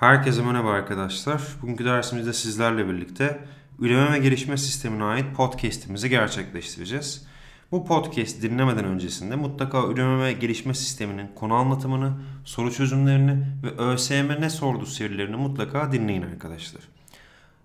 Herkese 0.00 0.42
merhaba 0.42 0.70
arkadaşlar. 0.70 1.42
Bugünkü 1.62 1.84
dersimizde 1.84 2.32
sizlerle 2.32 2.88
birlikte 2.88 3.40
üreme 3.78 4.12
ve 4.12 4.18
gelişme 4.18 4.56
sistemine 4.56 5.04
ait 5.04 5.36
podcast'imizi 5.36 6.08
gerçekleştireceğiz. 6.08 7.26
Bu 7.72 7.84
podcast 7.86 8.42
dinlemeden 8.42 8.84
öncesinde 8.84 9.36
mutlaka 9.36 9.86
üreme 9.86 10.24
ve 10.24 10.32
gelişme 10.32 10.74
sisteminin 10.74 11.30
konu 11.34 11.54
anlatımını, 11.54 12.12
soru 12.44 12.72
çözümlerini 12.72 13.46
ve 13.62 13.82
ÖSYM 13.82 14.40
ne 14.40 14.50
sordu 14.50 14.86
serilerini 14.86 15.36
mutlaka 15.36 15.92
dinleyin 15.92 16.22
arkadaşlar. 16.22 16.82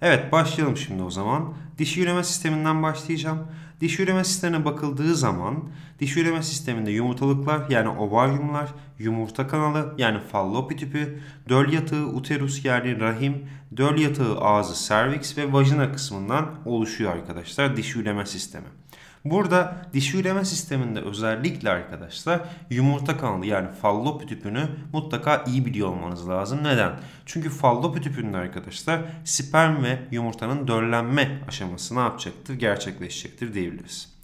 Evet 0.01 0.31
başlayalım 0.31 0.77
şimdi 0.77 1.03
o 1.03 1.09
zaman. 1.09 1.53
Dişi 1.77 2.01
üreme 2.01 2.23
sisteminden 2.23 2.83
başlayacağım. 2.83 3.47
Dişi 3.81 4.03
üreme 4.03 4.23
sistemine 4.23 4.65
bakıldığı 4.65 5.15
zaman 5.15 5.63
dişi 5.99 6.19
üreme 6.19 6.43
sisteminde 6.43 6.91
yumurtalıklar 6.91 7.69
yani 7.69 7.89
ovaryumlar, 7.89 8.69
yumurta 8.99 9.47
kanalı 9.47 9.93
yani 9.97 10.19
fallopi 10.19 10.77
tüpü, 10.77 11.19
döl 11.49 11.73
yatağı 11.73 12.05
uterus 12.05 12.65
yani 12.65 12.99
rahim, 12.99 13.49
döl 13.77 13.97
yatağı 13.97 14.39
ağzı 14.39 14.87
cervix 14.87 15.37
ve 15.37 15.53
vajina 15.53 15.91
kısmından 15.91 16.49
oluşuyor 16.65 17.11
arkadaşlar 17.11 17.77
dişi 17.77 17.99
üreme 17.99 18.25
sistemi. 18.25 18.67
Burada 19.25 19.75
dişi 19.93 20.17
üreme 20.17 20.45
sisteminde 20.45 21.01
özellikle 21.01 21.69
arkadaşlar 21.69 22.41
yumurta 22.69 23.17
kanalı 23.17 23.45
yani 23.45 23.71
fallopi 23.81 24.25
tüpünü 24.25 24.67
mutlaka 24.93 25.43
iyi 25.47 25.65
biliyor 25.65 25.87
olmanız 25.87 26.29
lazım. 26.29 26.63
Neden? 26.63 26.99
Çünkü 27.25 27.49
fallopi 27.49 28.01
tüpünde 28.01 28.37
arkadaşlar 28.37 29.01
sperm 29.23 29.83
ve 29.83 29.99
yumurtanın 30.11 30.67
döllenme 30.67 31.41
aşaması 31.47 31.95
ne 31.95 31.99
yapacaktır? 31.99 32.53
Gerçekleşecektir 32.53 33.53
diyebiliriz. 33.53 34.14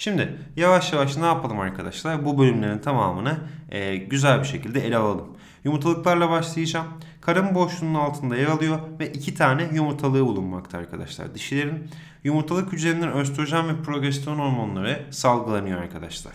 Şimdi 0.00 0.38
yavaş 0.56 0.92
yavaş 0.92 1.16
ne 1.16 1.26
yapalım 1.26 1.60
arkadaşlar? 1.60 2.24
Bu 2.24 2.38
bölümlerin 2.38 2.78
tamamını 2.78 3.38
e, 3.70 3.96
güzel 3.96 4.38
bir 4.38 4.44
şekilde 4.44 4.86
ele 4.86 4.96
alalım. 4.96 5.36
Yumurtalıklarla 5.64 6.30
başlayacağım. 6.30 6.86
Karın 7.20 7.54
boşluğunun 7.54 7.94
altında 7.94 8.36
yer 8.36 8.46
alıyor 8.46 8.78
ve 9.00 9.12
iki 9.12 9.34
tane 9.34 9.68
yumurtalığı 9.74 10.26
bulunmakta 10.26 10.78
arkadaşlar. 10.78 11.34
Dişilerin 11.34 11.88
yumurtalık 12.24 12.72
hücrelerinden 12.72 13.12
östrojen 13.12 13.68
ve 13.68 13.82
progesteron 13.82 14.38
hormonları 14.38 15.02
salgılanıyor 15.10 15.82
arkadaşlar. 15.82 16.32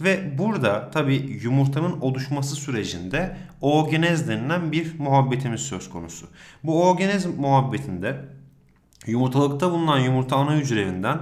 Ve 0.00 0.38
burada 0.38 0.90
tabi 0.90 1.14
yumurtanın 1.42 2.00
oluşması 2.00 2.56
sürecinde 2.56 3.36
oogenez 3.60 4.28
denilen 4.28 4.72
bir 4.72 4.98
muhabbetimiz 4.98 5.60
söz 5.60 5.90
konusu. 5.90 6.26
Bu 6.62 6.84
oogenez 6.84 7.26
muhabbetinde 7.38 8.16
yumurtalıkta 9.06 9.70
bulunan 9.70 9.98
yumurta 9.98 10.36
ana 10.36 10.56
hücrelerinden 10.56 11.18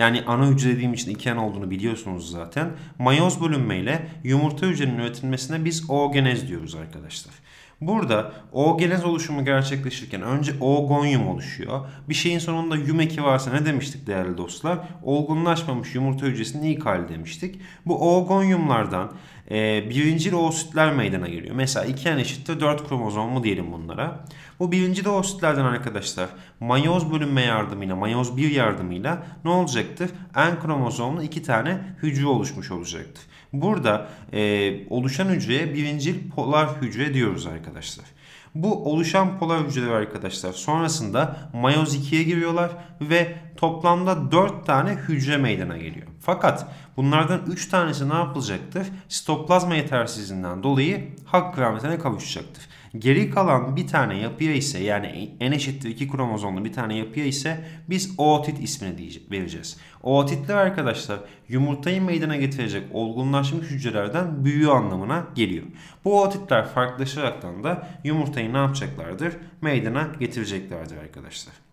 yani 0.00 0.22
ana 0.26 0.46
hücre 0.46 0.70
dediğim 0.70 0.94
için 0.94 1.10
iki 1.10 1.32
ana 1.32 1.46
olduğunu 1.46 1.70
biliyorsunuz 1.70 2.30
zaten. 2.30 2.70
Mayoz 2.98 3.42
bölünmeyle 3.42 4.06
yumurta 4.24 4.66
hücrenin 4.66 4.98
üretilmesine 4.98 5.64
biz 5.64 5.90
oogenez 5.90 6.48
diyoruz 6.48 6.74
arkadaşlar. 6.74 7.34
Burada 7.80 8.32
oogenez 8.52 9.04
oluşumu 9.04 9.44
gerçekleşirken 9.44 10.22
önce 10.22 10.52
oogonyum 10.60 11.28
oluşuyor. 11.28 11.80
Bir 12.08 12.14
şeyin 12.14 12.38
sonunda 12.38 12.76
yum 12.76 13.00
eki 13.00 13.24
varsa 13.24 13.52
ne 13.52 13.66
demiştik 13.66 14.06
değerli 14.06 14.38
dostlar? 14.38 14.78
Olgunlaşmamış 15.02 15.94
yumurta 15.94 16.26
hücresinin 16.26 16.62
ilk 16.62 16.86
hali 16.86 17.08
demiştik. 17.08 17.60
Bu 17.86 18.16
oogonyumlardan 18.16 19.12
e, 19.50 19.90
birincil 19.90 20.32
oositler 20.32 20.92
meydana 20.92 21.28
geliyor. 21.28 21.54
Mesela 21.54 21.86
2 21.86 22.16
n 22.16 22.20
eşittir 22.20 22.60
4 22.60 22.88
kromozom 22.88 23.30
mu 23.30 23.44
diyelim 23.44 23.72
bunlara. 23.72 24.24
Bu 24.58 24.72
birinci 24.72 25.08
oositlerden 25.08 25.64
arkadaşlar 25.64 26.28
mayoz 26.60 27.12
bölünme 27.12 27.42
yardımıyla, 27.42 27.96
mayoz 27.96 28.36
1 28.36 28.50
yardımıyla 28.50 29.26
ne 29.44 29.50
olacaktır? 29.50 30.10
N 30.36 30.60
kromozomlu 30.62 31.22
2 31.22 31.42
tane 31.42 31.78
hücre 32.02 32.26
oluşmuş 32.26 32.70
olacaktır. 32.70 33.24
Burada 33.52 34.08
e, 34.32 34.72
oluşan 34.88 35.28
hücreye 35.28 35.74
birincil 35.74 36.30
polar 36.30 36.82
hücre 36.82 37.14
diyoruz 37.14 37.46
arkadaşlar. 37.46 38.06
Bu 38.54 38.90
oluşan 38.90 39.38
polar 39.38 39.66
hücreler 39.66 39.90
arkadaşlar 39.90 40.52
sonrasında 40.52 41.36
mayoz 41.52 41.96
2'ye 41.96 42.22
giriyorlar 42.22 42.70
ve 43.00 43.36
toplamda 43.56 44.32
4 44.32 44.66
tane 44.66 44.90
hücre 44.90 45.36
meydana 45.36 45.76
geliyor. 45.76 46.06
Fakat 46.20 46.66
bunlardan 46.96 47.40
3 47.46 47.68
tanesi 47.68 48.08
ne 48.08 48.14
yapılacaktır? 48.14 48.86
Sitoplazma 49.08 49.74
yetersizliğinden 49.74 50.62
dolayı 50.62 51.08
hak 51.24 51.54
kıyametine 51.54 51.98
kavuşacaktır. 51.98 52.68
Geri 52.98 53.30
kalan 53.30 53.76
bir 53.76 53.86
tane 53.86 54.18
yapıya 54.18 54.54
ise 54.54 54.78
yani 54.78 55.30
n 55.40 55.54
eşittir 55.54 55.88
2 55.88 56.08
kromozomlu 56.08 56.64
bir 56.64 56.72
tane 56.72 56.96
yapıya 56.96 57.26
ise 57.26 57.64
biz 57.88 58.14
ootit 58.18 58.62
ismini 58.62 59.10
vereceğiz. 59.30 59.76
Ootitler 60.02 60.54
arkadaşlar 60.54 61.20
yumurtayı 61.48 62.02
meydana 62.02 62.36
getirecek 62.36 62.82
olgunlaşmış 62.92 63.70
hücrelerden 63.70 64.44
büyüğü 64.44 64.68
anlamına 64.68 65.26
geliyor. 65.34 65.66
Bu 66.04 66.20
ootitler 66.20 66.68
farklılaşaraktan 66.68 67.64
da 67.64 67.88
yumurtayı 68.04 68.52
ne 68.52 68.58
yapacaklardır? 68.58 69.36
Meydana 69.60 70.08
getireceklerdir 70.20 70.96
arkadaşlar. 70.96 71.69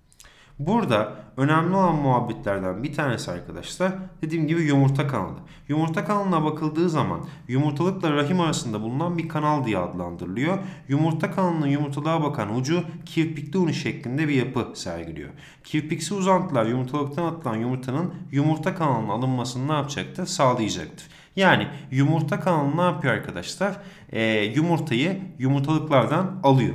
Burada 0.59 1.15
önemli 1.37 1.75
olan 1.75 1.95
muhabbetlerden 1.95 2.83
bir 2.83 2.93
tanesi 2.93 3.31
arkadaşlar 3.31 3.93
dediğim 4.21 4.47
gibi 4.47 4.61
yumurta 4.61 5.07
kanalı. 5.07 5.37
Yumurta 5.67 6.05
kanalına 6.05 6.43
bakıldığı 6.43 6.89
zaman 6.89 7.19
yumurtalıkla 7.47 8.13
rahim 8.13 8.39
arasında 8.39 8.81
bulunan 8.81 9.17
bir 9.17 9.29
kanal 9.29 9.65
diye 9.65 9.77
adlandırılıyor. 9.77 10.57
Yumurta 10.87 11.31
kanalının 11.31 11.67
yumurtalığa 11.67 12.23
bakan 12.23 12.55
ucu 12.55 12.83
kirpikli 13.05 13.57
uni 13.57 13.73
şeklinde 13.73 14.27
bir 14.27 14.33
yapı 14.33 14.67
sergiliyor. 14.73 15.29
Kirpiksi 15.63 16.13
uzantılar 16.13 16.65
yumurtalıktan 16.65 17.25
atılan 17.25 17.55
yumurtanın 17.55 18.13
yumurta 18.31 18.75
kanalına 18.75 19.13
alınmasını 19.13 19.67
ne 19.67 19.73
yapacaktır? 19.73 20.25
Sağlayacaktır. 20.25 21.07
Yani 21.35 21.67
yumurta 21.91 22.39
kanalı 22.39 22.77
ne 22.77 22.81
yapıyor 22.81 23.13
arkadaşlar? 23.13 23.77
Ee, 24.11 24.43
yumurtayı 24.55 25.21
yumurtalıklardan 25.39 26.39
alıyor. 26.43 26.73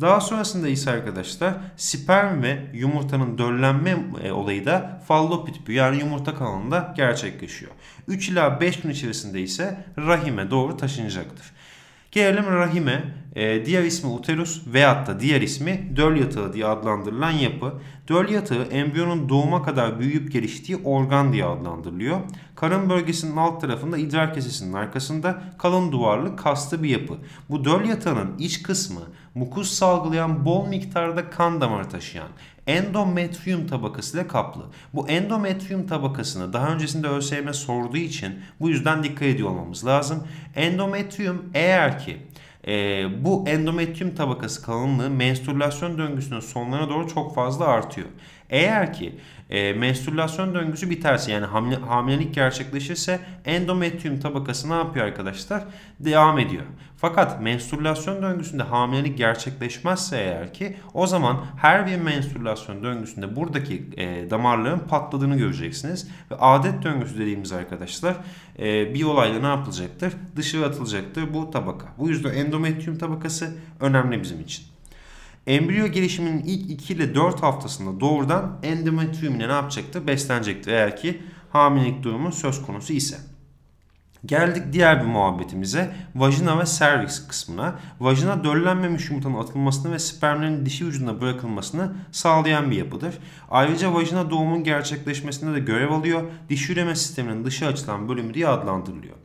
Daha 0.00 0.20
sonrasında 0.20 0.68
ise 0.68 0.90
arkadaşlar 0.90 1.54
sperm 1.76 2.42
ve 2.42 2.66
yumurtanın 2.72 3.38
döllenme 3.38 3.96
e, 4.22 4.32
olayı 4.32 4.66
da 4.66 5.02
fallopit 5.08 5.68
yani 5.68 5.98
yumurta 5.98 6.34
kanalında 6.34 6.94
gerçekleşiyor. 6.96 7.72
3 8.08 8.28
ila 8.28 8.60
5 8.60 8.80
gün 8.80 8.90
içerisinde 8.90 9.40
ise 9.40 9.84
rahime 9.98 10.50
doğru 10.50 10.76
taşınacaktır. 10.76 11.52
Gelelim 12.12 12.46
rahime. 12.46 13.02
E, 13.34 13.66
diğer 13.66 13.84
ismi 13.84 14.10
uterus 14.10 14.62
veyahut 14.66 15.06
da 15.06 15.20
diğer 15.20 15.40
ismi 15.40 15.92
döl 15.96 16.16
yatağı 16.16 16.52
diye 16.52 16.66
adlandırılan 16.66 17.30
yapı. 17.30 17.74
Döl 18.08 18.28
yatağı 18.28 18.62
embriyonun 18.62 19.28
doğuma 19.28 19.62
kadar 19.62 20.00
büyüyüp 20.00 20.32
geliştiği 20.32 20.78
organ 20.84 21.32
diye 21.32 21.44
adlandırılıyor. 21.44 22.20
Karın 22.56 22.90
bölgesinin 22.90 23.36
alt 23.36 23.60
tarafında 23.60 23.98
idrar 23.98 24.34
kesesinin 24.34 24.72
arkasında 24.72 25.42
kalın 25.58 25.92
duvarlı 25.92 26.36
kaslı 26.36 26.82
bir 26.82 26.88
yapı. 26.88 27.14
Bu 27.50 27.64
döl 27.64 27.84
yatağının 27.84 28.38
iç 28.38 28.62
kısmı 28.62 29.00
mukus 29.34 29.70
salgılayan 29.70 30.44
bol 30.44 30.66
miktarda 30.66 31.30
kan 31.30 31.60
damarı 31.60 31.88
taşıyan 31.88 32.28
endometrium 32.66 33.66
tabakasıyla 33.66 34.28
kaplı. 34.28 34.62
Bu 34.94 35.08
endometrium 35.08 35.86
tabakasını 35.86 36.52
daha 36.52 36.68
öncesinde 36.68 37.08
ÖSYM 37.08 37.54
sorduğu 37.54 37.96
için 37.96 38.34
bu 38.60 38.68
yüzden 38.68 39.02
dikkat 39.02 39.22
ediyor 39.22 39.50
olmamız 39.50 39.86
lazım. 39.86 40.28
Endometrium 40.56 41.44
eğer 41.54 41.98
ki 41.98 42.18
e, 42.66 43.06
bu 43.24 43.44
endometrium 43.48 44.14
tabakası 44.14 44.62
kalınlığı 44.62 45.10
menstrülasyon 45.10 45.98
döngüsünün 45.98 46.40
sonlarına 46.40 46.88
doğru 46.88 47.08
çok 47.08 47.34
fazla 47.34 47.64
artıyor. 47.66 48.08
Eğer 48.50 48.92
ki 48.92 49.14
e, 49.50 49.72
menstrülasyon 49.72 50.54
döngüsü 50.54 50.90
biterse 50.90 51.32
yani 51.32 51.46
hamile, 51.46 51.76
hamilelik 51.76 52.34
gerçekleşirse 52.34 53.20
endometrium 53.44 54.20
tabakası 54.20 54.70
ne 54.70 54.74
yapıyor 54.74 55.06
arkadaşlar? 55.06 55.62
Devam 56.00 56.38
ediyor. 56.38 56.64
Fakat 56.96 57.40
menstrülasyon 57.40 58.22
döngüsünde 58.22 58.62
hamilelik 58.62 59.18
gerçekleşmezse 59.18 60.16
eğer 60.16 60.54
ki 60.54 60.76
o 60.94 61.06
zaman 61.06 61.46
her 61.56 61.86
bir 61.86 61.96
menstrülasyon 61.96 62.84
döngüsünde 62.84 63.36
buradaki 63.36 63.90
e, 63.96 64.30
damarların 64.30 64.78
patladığını 64.78 65.36
göreceksiniz. 65.36 66.08
Ve 66.30 66.34
adet 66.34 66.82
döngüsü 66.82 67.18
dediğimiz 67.18 67.52
arkadaşlar 67.52 68.16
e, 68.58 68.94
bir 68.94 69.04
olayla 69.04 69.40
ne 69.40 69.46
yapılacaktır? 69.46 70.12
Dışarı 70.36 70.66
atılacaktır 70.66 71.34
bu 71.34 71.50
tabaka. 71.50 71.86
Bu 71.98 72.08
yüzden 72.08 72.34
endometrium 72.34 72.98
tabakası 72.98 73.56
önemli 73.80 74.22
bizim 74.22 74.40
için. 74.40 74.64
Embriyo 75.46 75.86
gelişiminin 75.86 76.44
ilk 76.44 76.70
2 76.70 76.92
ile 76.92 77.14
4 77.14 77.42
haftasında 77.42 78.00
doğrudan 78.00 78.58
endometrium 78.62 79.34
ile 79.34 79.48
ne 79.48 79.52
yapacaktır? 79.52 80.06
Beslenecektir 80.06 80.72
eğer 80.72 80.96
ki 80.96 81.22
hamilelik 81.50 82.02
durumu 82.02 82.32
söz 82.32 82.62
konusu 82.62 82.92
ise. 82.92 83.16
Geldik 84.26 84.62
diğer 84.72 85.00
bir 85.00 85.06
muhabbetimize. 85.06 85.94
Vajina 86.14 86.58
ve 86.58 86.64
cervix 86.78 87.28
kısmına. 87.28 87.80
Vajina 88.00 88.44
döllenmemiş 88.44 89.10
yumurtanın 89.10 89.34
atılmasını 89.34 89.92
ve 89.92 89.98
spermlerin 89.98 90.66
dişi 90.66 90.86
vücuduna 90.86 91.20
bırakılmasını 91.20 91.92
sağlayan 92.12 92.70
bir 92.70 92.76
yapıdır. 92.76 93.18
Ayrıca 93.50 93.94
vajina 93.94 94.30
doğumun 94.30 94.64
gerçekleşmesinde 94.64 95.54
de 95.54 95.60
görev 95.60 95.90
alıyor. 95.90 96.22
Diş 96.48 96.70
üreme 96.70 96.96
sisteminin 96.96 97.44
dışı 97.44 97.66
açılan 97.66 98.08
bölümü 98.08 98.34
diye 98.34 98.48
adlandırılıyor. 98.48 99.16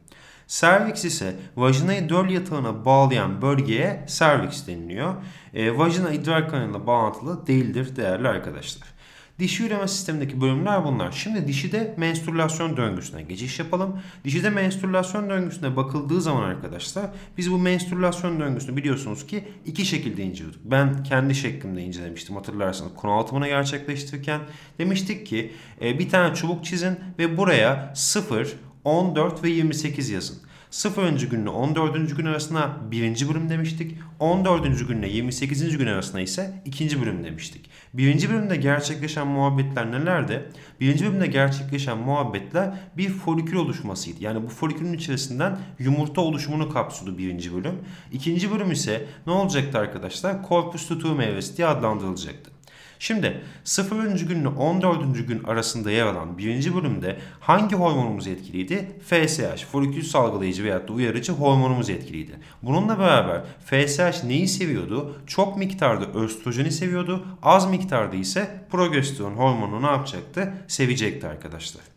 Cervix 0.47 1.06
ise 1.06 1.36
vajinayı 1.56 2.09
döl 2.09 2.30
yatağına 2.30 2.86
bağlayan 2.86 3.42
bölgeye 3.42 4.06
cervix 4.07 4.68
deniliyor. 4.68 5.13
E, 5.53 5.77
vajina 5.77 6.12
idrar 6.12 6.50
kanalıyla 6.50 6.88
bağlantılı 6.88 7.47
değildir 7.47 7.95
değerli 7.95 8.27
arkadaşlar. 8.27 8.95
Dişi 9.39 9.65
üreme 9.65 9.88
sistemindeki 9.88 10.42
bölümler 10.42 10.86
bunlar. 10.86 11.12
Şimdi 11.12 11.47
dişide 11.47 11.94
menstrülasyon 11.97 12.77
döngüsüne 12.77 13.21
geçiş 13.21 13.59
yapalım. 13.59 14.00
Dişide 14.24 14.50
menstrülasyon 14.50 15.30
döngüsüne 15.30 15.75
bakıldığı 15.75 16.21
zaman 16.21 16.44
arkadaşlar 16.44 17.06
biz 17.38 17.51
bu 17.51 17.57
menstrülasyon 17.57 18.39
döngüsünü 18.39 18.77
biliyorsunuz 18.77 19.27
ki 19.27 19.44
iki 19.65 19.86
şekilde 19.86 20.24
inceliyorduk. 20.24 20.62
Ben 20.63 21.03
kendi 21.03 21.36
şeklimde 21.36 21.81
incelemiştim 21.81 22.36
hatırlarsanız 22.36 22.95
konu 22.95 23.12
altımını 23.12 23.48
gerçekleştirirken. 23.48 24.41
Demiştik 24.80 25.27
ki 25.27 25.51
e, 25.81 26.00
bir 26.00 26.09
tane 26.09 26.36
çubuk 26.36 26.65
çizin 26.65 27.00
ve 27.19 27.38
buraya 27.38 27.91
0, 27.95 28.56
14 28.86 29.44
ve 29.44 29.50
28 29.50 30.10
yazın. 30.10 30.38
0. 30.72 31.30
günle 31.30 31.50
14. 31.50 32.18
gün 32.18 32.26
arasına 32.26 32.78
1. 32.92 33.30
bölüm 33.30 33.50
demiştik. 33.50 33.98
14. 34.20 34.88
günle 34.88 35.10
28. 35.10 35.78
gün 35.78 35.88
arasına 35.88 36.22
ise 36.22 36.62
2. 36.66 37.02
bölüm 37.02 37.24
demiştik. 37.24 37.70
1. 37.94 38.30
bölümde 38.30 38.56
gerçekleşen 38.56 39.28
muhabbetler 39.28 39.92
nelerdi? 39.92 40.50
1. 40.80 41.00
bölümde 41.00 41.28
gerçekleşen 41.28 41.98
muhabbetler 41.98 42.74
bir 42.98 43.10
folikül 43.10 43.56
oluşmasıydı. 43.56 44.24
Yani 44.24 44.44
bu 44.44 44.48
folikülün 44.48 44.94
içerisinden 44.94 45.58
yumurta 45.80 46.22
oluşumunu 46.22 46.70
kapsıyordu 46.70 47.18
1. 47.18 47.54
bölüm. 47.54 47.76
2. 48.12 48.52
bölüm 48.52 48.72
ise 48.72 49.06
ne 49.28 49.34
olacaktı 49.34 49.80
arkadaşlar? 49.80 50.48
Corpus 50.50 50.92
luteum 50.92 51.22
evresi 51.22 51.58
diye 51.58 51.68
adlandırılacaktı. 51.68 52.55
Şimdi 53.00 53.42
0. 53.63 54.27
günle 54.27 54.47
14. 54.47 55.27
gün 55.27 55.44
arasında 55.44 55.92
yer 55.92 56.06
alan 56.06 56.38
birinci 56.38 56.75
bölümde 56.75 57.18
hangi 57.39 57.75
hormonumuz 57.75 58.27
etkiliydi? 58.27 58.92
FSH, 59.06 59.65
folikül 59.71 60.03
salgılayıcı 60.03 60.63
veya 60.63 60.88
da 60.88 60.94
uyarıcı 60.94 61.31
hormonumuz 61.31 61.89
etkiliydi. 61.89 62.39
Bununla 62.62 63.00
beraber 63.00 63.42
FSH 63.65 64.24
neyi 64.24 64.47
seviyordu? 64.47 65.21
Çok 65.27 65.57
miktarda 65.57 66.19
östrojeni 66.19 66.71
seviyordu, 66.71 67.25
az 67.44 67.69
miktarda 67.69 68.15
ise 68.15 68.65
progesteron 68.71 69.33
hormonunu 69.33 69.81
ne 69.81 69.91
yapacaktı? 69.91 70.53
Sevecekti 70.68 71.27
arkadaşlar. 71.27 71.94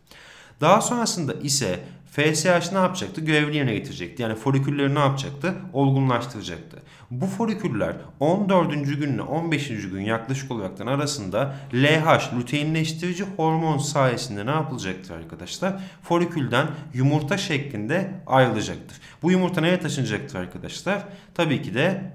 Daha 0.61 0.81
sonrasında 0.81 1.33
ise 1.33 1.79
FSH 2.11 2.71
ne 2.71 2.77
yapacaktı? 2.77 3.21
Görevli 3.21 3.57
yerine 3.57 3.73
getirecekti. 3.73 4.21
Yani 4.21 4.35
folikülleri 4.35 4.95
ne 4.95 4.99
yapacaktı? 4.99 5.55
Olgunlaştıracaktı. 5.73 6.77
Bu 7.11 7.25
foliküller 7.25 7.95
14. 8.19 8.73
günle 8.99 9.21
15. 9.21 9.67
gün 9.67 10.01
yaklaşık 10.01 10.51
olarak 10.51 10.81
arasında 10.81 11.55
LH 11.73 12.33
luteinleştirici 12.37 13.23
hormon 13.37 13.77
sayesinde 13.77 14.45
ne 14.45 14.51
yapılacaktır 14.51 15.15
arkadaşlar? 15.15 15.73
Folikülden 16.03 16.67
yumurta 16.93 17.37
şeklinde 17.37 18.11
ayrılacaktır. 18.27 18.97
Bu 19.23 19.31
yumurta 19.31 19.61
nereye 19.61 19.79
taşınacaktır 19.79 20.39
arkadaşlar? 20.39 21.03
Tabii 21.33 21.61
ki 21.61 21.73
de 21.73 22.13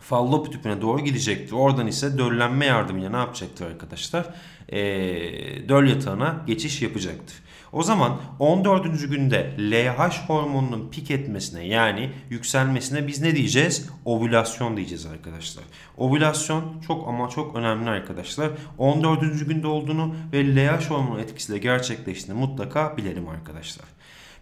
fallop 0.00 0.52
tüpüne 0.52 0.82
doğru 0.82 1.00
gidecektir. 1.00 1.52
Oradan 1.52 1.86
ise 1.86 2.18
döllenme 2.18 2.66
yardımıyla 2.66 3.10
ne 3.10 3.16
yapacaktır 3.16 3.66
arkadaşlar? 3.66 4.26
Ee, 4.68 4.78
döl 5.68 5.88
yatağına 5.88 6.44
geçiş 6.46 6.82
yapacaktır. 6.82 7.45
O 7.76 7.82
zaman 7.82 8.20
14. 8.38 9.10
günde 9.10 9.54
LH 9.58 10.28
hormonunun 10.28 10.88
pik 10.90 11.10
etmesine 11.10 11.66
yani 11.66 12.10
yükselmesine 12.30 13.06
biz 13.06 13.22
ne 13.22 13.36
diyeceğiz? 13.36 13.88
Ovülasyon 14.04 14.76
diyeceğiz 14.76 15.06
arkadaşlar. 15.06 15.64
Ovülasyon 15.96 16.80
çok 16.86 17.08
ama 17.08 17.28
çok 17.28 17.56
önemli 17.56 17.90
arkadaşlar. 17.90 18.50
14. 18.78 19.48
günde 19.48 19.66
olduğunu 19.66 20.14
ve 20.32 20.56
LH 20.56 20.90
hormonu 20.90 21.20
etkisiyle 21.20 21.58
gerçekleştiğini 21.58 22.40
mutlaka 22.40 22.96
bilelim 22.96 23.28
arkadaşlar. 23.28 23.86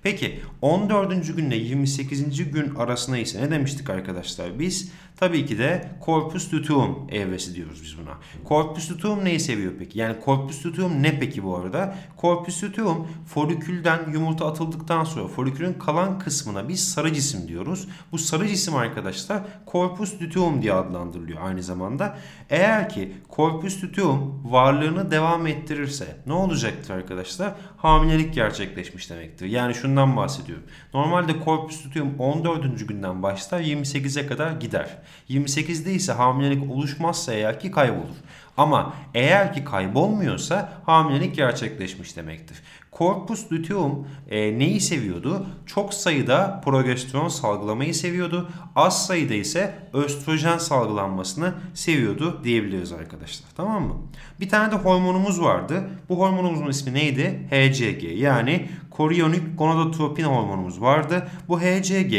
Peki 0.03 0.41
14. 0.63 1.37
günle 1.37 1.57
28. 1.57 2.53
gün 2.53 2.75
arasında 2.75 3.17
ise 3.19 3.43
ne 3.43 3.51
demiştik 3.51 3.91
arkadaşlar 3.91 4.59
biz? 4.59 4.93
Tabii 5.17 5.47
ki 5.47 5.59
de 5.59 5.89
corpus 6.05 6.55
luteum 6.55 7.07
evresi 7.11 7.55
diyoruz 7.55 7.83
biz 7.83 7.99
buna. 7.99 8.15
Corpus 8.49 8.91
luteum 8.91 9.25
neyi 9.25 9.41
seviyor 9.41 9.73
peki? 9.79 9.99
Yani 9.99 10.17
corpus 10.25 10.67
luteum 10.67 11.03
ne 11.03 11.19
peki 11.19 11.45
bu 11.45 11.57
arada? 11.57 11.97
Corpus 12.21 12.65
luteum 12.65 13.09
folikülden 13.27 13.99
yumurta 14.13 14.47
atıldıktan 14.47 15.05
sonra 15.05 15.29
folikülün 15.29 15.73
kalan 15.73 16.19
kısmına 16.19 16.69
biz 16.69 16.89
sarı 16.93 17.13
cisim 17.13 17.49
diyoruz. 17.49 17.89
Bu 18.13 18.19
sarı 18.19 18.49
cisim 18.49 18.77
arkadaşlar 18.77 19.43
corpus 19.73 20.23
luteum 20.23 20.63
diye 20.63 20.73
adlandırılıyor 20.73 21.43
aynı 21.43 21.63
zamanda. 21.63 22.19
Eğer 22.51 22.89
ki 22.89 23.13
corpus 23.37 23.85
luteum 23.85 24.41
varlığını 24.45 25.11
devam 25.11 25.47
ettirirse 25.47 26.17
ne 26.27 26.33
olacaktır 26.33 26.95
arkadaşlar? 26.95 27.53
Hamilelik 27.77 28.35
gerçekleşmiş 28.35 29.11
demektir. 29.11 29.47
Yani 29.47 29.75
şundan 29.75 30.17
bahsediyorum. 30.17 30.65
Normalde 30.95 31.33
corpus 31.45 31.87
luteum 31.87 32.15
14. 32.19 32.89
günden 32.89 33.23
başlar 33.23 33.61
28'e 33.61 34.27
kadar 34.27 34.53
gider. 34.53 35.04
28'de 35.31 35.93
ise 35.93 36.13
hamilelik 36.13 36.71
oluşmazsa 36.71 37.33
eğer 37.33 37.61
ki 37.61 37.71
kaybolur. 37.71 38.17
Ama 38.57 38.95
eğer 39.15 39.55
ki 39.55 39.65
kaybolmuyorsa 39.65 40.73
hamilelik 40.87 41.37
gerçekleşmiş 41.37 42.17
demektir. 42.17 42.63
Corpus 42.93 43.53
luteum 43.53 44.09
e, 44.31 44.59
neyi 44.59 44.81
seviyordu? 44.81 45.47
Çok 45.67 45.95
sayıda 45.95 46.61
progesteron 46.65 47.29
salgılamayı 47.29 47.95
seviyordu. 47.95 48.51
Az 48.77 49.07
sayıda 49.07 49.35
ise 49.35 49.75
östrojen 49.93 50.59
salgılanmasını 50.59 51.55
seviyordu 51.75 52.41
diyebiliriz 52.45 52.93
arkadaşlar. 52.93 53.49
Tamam 53.57 53.83
mı? 53.83 53.95
Bir 54.41 54.49
tane 54.49 54.73
de 54.73 54.77
hormonumuz 54.77 55.41
vardı. 55.43 55.91
Bu 56.09 56.19
hormonumuzun 56.19 56.67
ismi 56.67 56.95
neydi? 56.95 57.49
HCG 57.51 58.21
yani 58.21 58.69
korionik 58.91 59.59
gonadotropin 59.59 60.25
hormonumuz 60.25 60.81
vardı. 60.81 61.29
Bu 61.49 61.61
HCG 61.61 62.15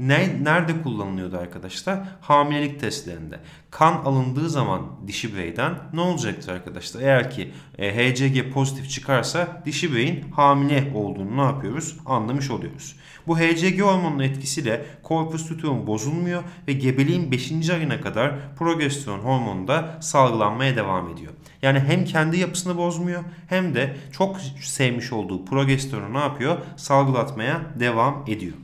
ne, 0.00 0.44
nerede 0.44 0.82
kullanılıyordu 0.82 1.38
arkadaşlar? 1.38 1.98
Hamilelik 2.20 2.80
testlerinde. 2.80 3.40
Kan 3.70 3.92
alındığı 3.92 4.50
zaman 4.50 4.82
dişi 5.06 5.34
bireyden 5.34 5.74
ne 5.92 6.00
olacaktır 6.00 6.52
arkadaşlar? 6.52 7.00
Eğer 7.00 7.30
ki 7.30 7.52
e, 7.78 7.94
HCG 7.94 8.52
pozitif 8.52 8.90
çıkarsa 8.90 9.62
dişi 9.64 9.92
bireyin 9.92 10.30
hamile 10.30 10.92
olduğunu 10.94 11.36
ne 11.36 11.42
yapıyoruz? 11.42 11.96
Anlamış 12.06 12.50
oluyoruz. 12.50 12.96
Bu 13.26 13.38
HCG 13.38 13.80
hormonunun 13.80 14.22
etkisiyle 14.22 14.86
korpus 15.02 15.50
luteum 15.50 15.86
bozulmuyor 15.86 16.42
ve 16.68 16.72
gebeliğin 16.72 17.32
5. 17.32 17.70
ayına 17.70 18.00
kadar 18.00 18.54
progesteron 18.56 19.18
hormonu 19.18 19.68
da 19.68 19.98
salgılanmaya 20.00 20.76
devam 20.76 21.08
ediyor. 21.08 21.32
Yani 21.62 21.78
hem 21.78 22.04
kendi 22.04 22.38
yapısını 22.38 22.76
bozmuyor 22.76 23.24
hem 23.46 23.74
de 23.74 23.96
çok 24.12 24.36
sevmiş 24.60 25.12
olduğu 25.12 25.44
progesteronu 25.44 26.14
ne 26.14 26.18
yapıyor? 26.18 26.58
Salgılatmaya 26.76 27.60
devam 27.80 28.24
ediyor. 28.26 28.54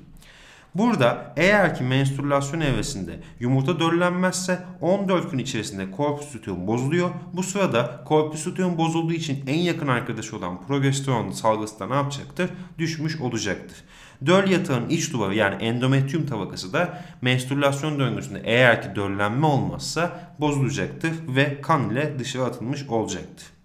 Burada 0.79 1.33
eğer 1.37 1.75
ki 1.75 1.85
menstrülasyon 1.85 2.61
evresinde 2.61 3.21
yumurta 3.41 3.81
döllenmezse 3.81 4.63
14 4.81 5.31
gün 5.31 5.39
içerisinde 5.39 5.91
korpus 5.91 6.37
luteum 6.37 6.67
bozuluyor. 6.67 7.11
Bu 7.33 7.43
sırada 7.43 8.05
korpus 8.05 8.47
luteum 8.47 8.79
bozulduğu 8.79 9.13
için 9.13 9.45
en 9.47 9.59
yakın 9.59 9.89
arkadaşı 9.89 10.37
olan 10.37 10.67
progesteron 10.67 11.31
salgısı 11.31 11.81
da 11.81 11.87
ne 11.87 11.95
yapacaktır? 11.95 12.51
Düşmüş 12.79 13.21
olacaktır. 13.21 13.85
Döl 14.27 14.51
yatağın 14.51 14.89
iç 14.89 15.13
duvarı 15.13 15.35
yani 15.35 15.65
endometrium 15.65 16.27
tabakası 16.27 16.73
da 16.73 17.05
menstrülasyon 17.23 17.99
döngüsünde 17.99 18.43
eğer 18.45 18.83
ki 18.83 18.89
döllenme 18.97 19.47
olmazsa 19.47 20.21
bozulacaktır 20.41 21.13
ve 21.29 21.61
kan 21.61 21.91
ile 21.91 22.19
dışarı 22.19 22.45
atılmış 22.45 22.89
olacaktır. 22.89 23.56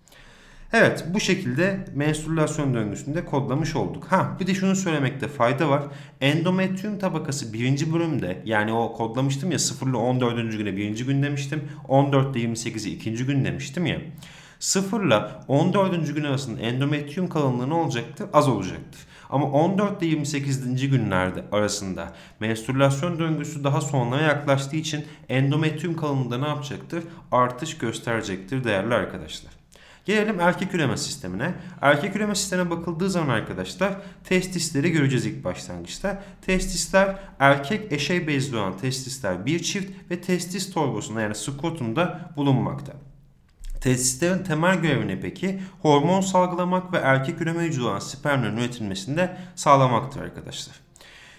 Evet 0.73 1.05
bu 1.13 1.19
şekilde 1.19 1.85
menstrülasyon 1.95 2.73
döngüsünde 2.73 3.25
kodlamış 3.25 3.75
olduk. 3.75 4.05
Ha 4.09 4.37
bir 4.39 4.47
de 4.47 4.53
şunu 4.53 4.75
söylemekte 4.75 5.27
fayda 5.27 5.69
var. 5.69 5.83
Endometrium 6.21 6.99
tabakası 6.99 7.53
birinci 7.53 7.93
bölümde 7.93 8.41
yani 8.45 8.73
o 8.73 8.93
kodlamıştım 8.93 9.51
ya 9.51 9.59
0 9.59 9.87
ile 9.87 9.97
14. 9.97 10.57
güne 10.57 10.77
birinci 10.77 11.05
gün 11.05 11.23
demiştim. 11.23 11.63
14 11.87 12.35
ile 12.35 12.47
28'i 12.47 12.91
ikinci 12.91 13.25
gün 13.25 13.45
demiştim 13.45 13.85
ya. 13.85 14.01
0 14.59 15.05
ile 15.05 15.19
14. 15.47 16.15
gün 16.15 16.23
arasında 16.23 16.61
endometrium 16.61 17.29
kalınlığı 17.29 17.69
ne 17.69 17.73
olacaktır? 17.73 18.27
Az 18.33 18.47
olacaktır. 18.47 19.01
Ama 19.29 19.51
14 19.51 20.01
ile 20.01 20.09
28. 20.09 20.89
günlerde 20.89 21.43
arasında 21.51 22.13
menstrülasyon 22.39 23.19
döngüsü 23.19 23.63
daha 23.63 23.81
sonlara 23.81 24.21
yaklaştığı 24.21 24.75
için 24.75 25.05
endometrium 25.29 25.95
kalınlığında 25.95 26.37
ne 26.37 26.47
yapacaktır? 26.47 27.03
Artış 27.31 27.77
gösterecektir 27.77 28.63
değerli 28.63 28.93
arkadaşlar. 28.93 29.60
Gelelim 30.05 30.39
erkek 30.39 30.75
üreme 30.75 30.97
sistemine. 30.97 31.53
Erkek 31.81 32.15
üreme 32.15 32.35
sistemine 32.35 32.69
bakıldığı 32.69 33.09
zaman 33.09 33.29
arkadaşlar 33.29 33.93
testisleri 34.23 34.91
göreceğiz 34.91 35.25
ilk 35.25 35.43
başlangıçta. 35.43 36.23
Testisler 36.41 37.19
erkek 37.39 37.91
eşey 37.91 38.27
bezli 38.27 38.57
olan 38.57 38.77
testisler 38.77 39.45
bir 39.45 39.63
çift 39.63 40.11
ve 40.11 40.21
testis 40.21 40.73
torbasında 40.73 41.21
yani 41.21 41.35
skrotumda 41.35 42.31
bulunmakta. 42.35 42.93
Testislerin 43.81 44.43
temel 44.43 44.77
görevi 44.77 45.07
ne 45.07 45.19
peki? 45.19 45.61
Hormon 45.81 46.21
salgılamak 46.21 46.93
ve 46.93 46.97
erkek 46.97 47.41
üreme 47.41 47.63
hücresi 47.63 47.81
olan 47.81 47.99
spermlerin 47.99 48.57
üretilmesinde 48.57 49.37
sağlamaktır 49.55 50.21
arkadaşlar. 50.21 50.75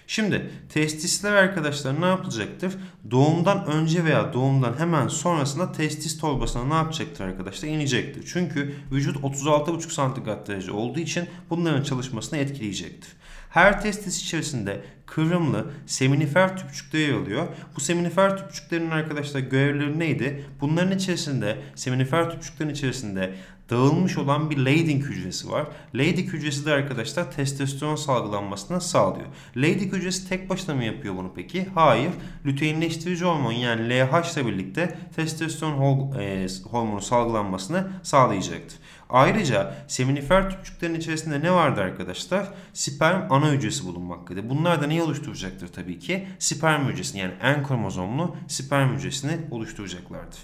Şimdi 0.07 0.49
testisler 0.69 1.33
arkadaşlar 1.33 2.01
ne 2.01 2.05
yapılacaktır? 2.05 2.73
Doğumdan 3.11 3.65
önce 3.65 4.03
veya 4.03 4.33
doğumdan 4.33 4.79
hemen 4.79 5.07
sonrasında 5.07 5.71
testis 5.71 6.19
torbasına 6.19 6.65
ne 6.65 6.73
yapacaktır 6.73 7.23
arkadaşlar? 7.23 7.69
İnecektir. 7.69 8.23
Çünkü 8.33 8.75
vücut 8.91 9.17
36,5 9.17 9.89
santigrat 9.89 10.47
derece 10.47 10.71
olduğu 10.71 10.99
için 10.99 11.25
bunların 11.49 11.83
çalışmasını 11.83 12.39
etkileyecektir. 12.39 13.13
Her 13.49 13.81
testis 13.81 14.21
içerisinde 14.21 14.81
kıvrımlı 15.05 15.65
seminifer 15.85 16.57
tüpçükleri 16.57 17.01
yer 17.01 17.13
alıyor. 17.13 17.47
Bu 17.75 17.81
seminifer 17.81 18.37
tüpçüklerin 18.37 18.89
arkadaşlar 18.89 19.39
görevleri 19.39 19.99
neydi? 19.99 20.45
Bunların 20.61 20.97
içerisinde 20.97 21.57
seminifer 21.75 22.31
tüpçüklerin 22.31 22.69
içerisinde 22.69 23.35
dağılmış 23.69 24.17
olan 24.17 24.49
bir 24.49 24.65
Leydig 24.65 25.03
hücresi 25.03 25.51
var. 25.51 25.67
Leydig 25.97 26.33
hücresi 26.33 26.65
de 26.65 26.73
arkadaşlar 26.73 27.31
testosteron 27.31 27.95
salgılanmasını 27.95 28.81
sağlıyor. 28.81 29.27
Leydig 29.57 29.93
hücresi 29.93 30.29
tek 30.29 30.49
başına 30.49 30.75
mı 30.75 30.83
yapıyor 30.83 31.15
bunu 31.15 31.31
peki? 31.35 31.69
Hayır. 31.75 32.11
Lüteinleştirici 32.45 33.25
hormon 33.25 33.51
yani 33.51 33.89
LH 33.89 34.33
ile 34.33 34.45
birlikte 34.45 34.97
testosteron 35.15 36.11
e, 36.19 36.47
hormonu 36.71 37.01
salgılanmasını 37.01 37.87
sağlayacaktır. 38.03 38.79
Ayrıca 39.09 39.75
seminifer 39.87 40.49
tüpçüklerin 40.49 40.95
içerisinde 40.95 41.41
ne 41.41 41.51
vardı 41.51 41.81
arkadaşlar? 41.81 42.47
Sperm 42.73 43.31
ana 43.31 43.51
hücresi 43.51 43.85
bulunmaktadır. 43.85 44.49
Bunlar 44.49 44.81
da 44.81 44.87
neyi 44.87 45.01
oluşturacaktır 45.01 45.67
tabii 45.67 45.99
ki? 45.99 46.27
Sperm 46.39 46.87
hücresini 46.87 47.21
yani 47.21 47.33
en 47.41 47.63
kromozomlu 47.63 48.35
sperm 48.47 48.95
hücresini 48.95 49.37
oluşturacaklardır. 49.51 50.39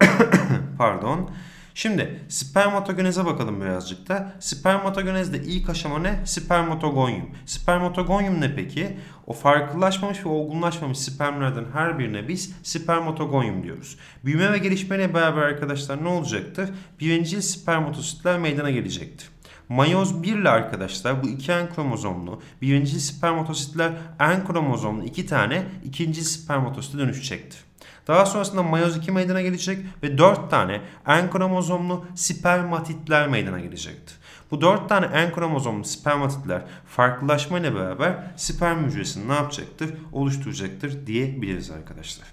Pardon. 0.78 1.30
Şimdi 1.76 2.20
spermatogeneze 2.28 3.24
bakalım 3.24 3.60
birazcık 3.60 4.08
da. 4.08 4.32
Spermatogenezde 4.40 5.38
ilk 5.38 5.70
aşama 5.70 5.98
ne? 5.98 6.26
Spermatogonyum. 6.26 7.30
Spermatogonyum 7.46 8.40
ne 8.40 8.54
peki? 8.54 8.98
O 9.26 9.32
farklılaşmamış 9.32 10.24
ve 10.24 10.28
olgunlaşmamış 10.28 10.98
spermlerden 10.98 11.64
her 11.72 11.98
birine 11.98 12.28
biz 12.28 12.54
spermatogonyum 12.62 13.62
diyoruz. 13.62 13.98
Büyüme 14.24 14.52
ve 14.52 14.58
gelişmeyle 14.58 15.14
beraber 15.14 15.42
arkadaşlar 15.42 16.04
ne 16.04 16.08
olacaktır? 16.08 16.70
Birincil 17.00 17.40
spermatositler 17.40 18.38
meydana 18.38 18.70
gelecektir. 18.70 19.28
Mayoz 19.68 20.22
1 20.22 20.36
ile 20.36 20.48
arkadaşlar 20.48 21.22
bu 21.22 21.28
iki 21.28 21.52
en 21.52 21.74
kromozomlu 21.74 22.42
birinci 22.62 23.00
spermatositler 23.00 23.92
en 24.20 24.46
kromozomlu 24.46 25.04
iki 25.04 25.26
tane 25.26 25.62
ikinci 25.84 26.24
spermatosite 26.24 26.98
dönüşecektir. 26.98 27.60
Daha 28.06 28.26
sonrasında 28.26 28.62
mayoz 28.62 28.96
2 28.96 29.12
meydana 29.12 29.42
gelecek 29.42 29.78
ve 30.02 30.18
4 30.18 30.50
tane 30.50 30.80
en 31.06 31.30
kromozomlu 31.30 32.04
spermatitler 32.14 33.28
meydana 33.28 33.60
gelecektir. 33.60 34.16
Bu 34.50 34.60
4 34.60 34.88
tane 34.88 35.06
en 35.06 35.32
kromozomlu 35.32 35.84
spermatitler 35.84 36.62
farklılaşma 36.86 37.58
ile 37.58 37.74
beraber 37.74 38.14
sperm 38.36 38.84
hücresini 38.84 39.28
ne 39.28 39.34
yapacaktır? 39.34 39.94
Oluşturacaktır 40.12 41.06
diyebiliriz 41.06 41.70
arkadaşlar. 41.70 42.26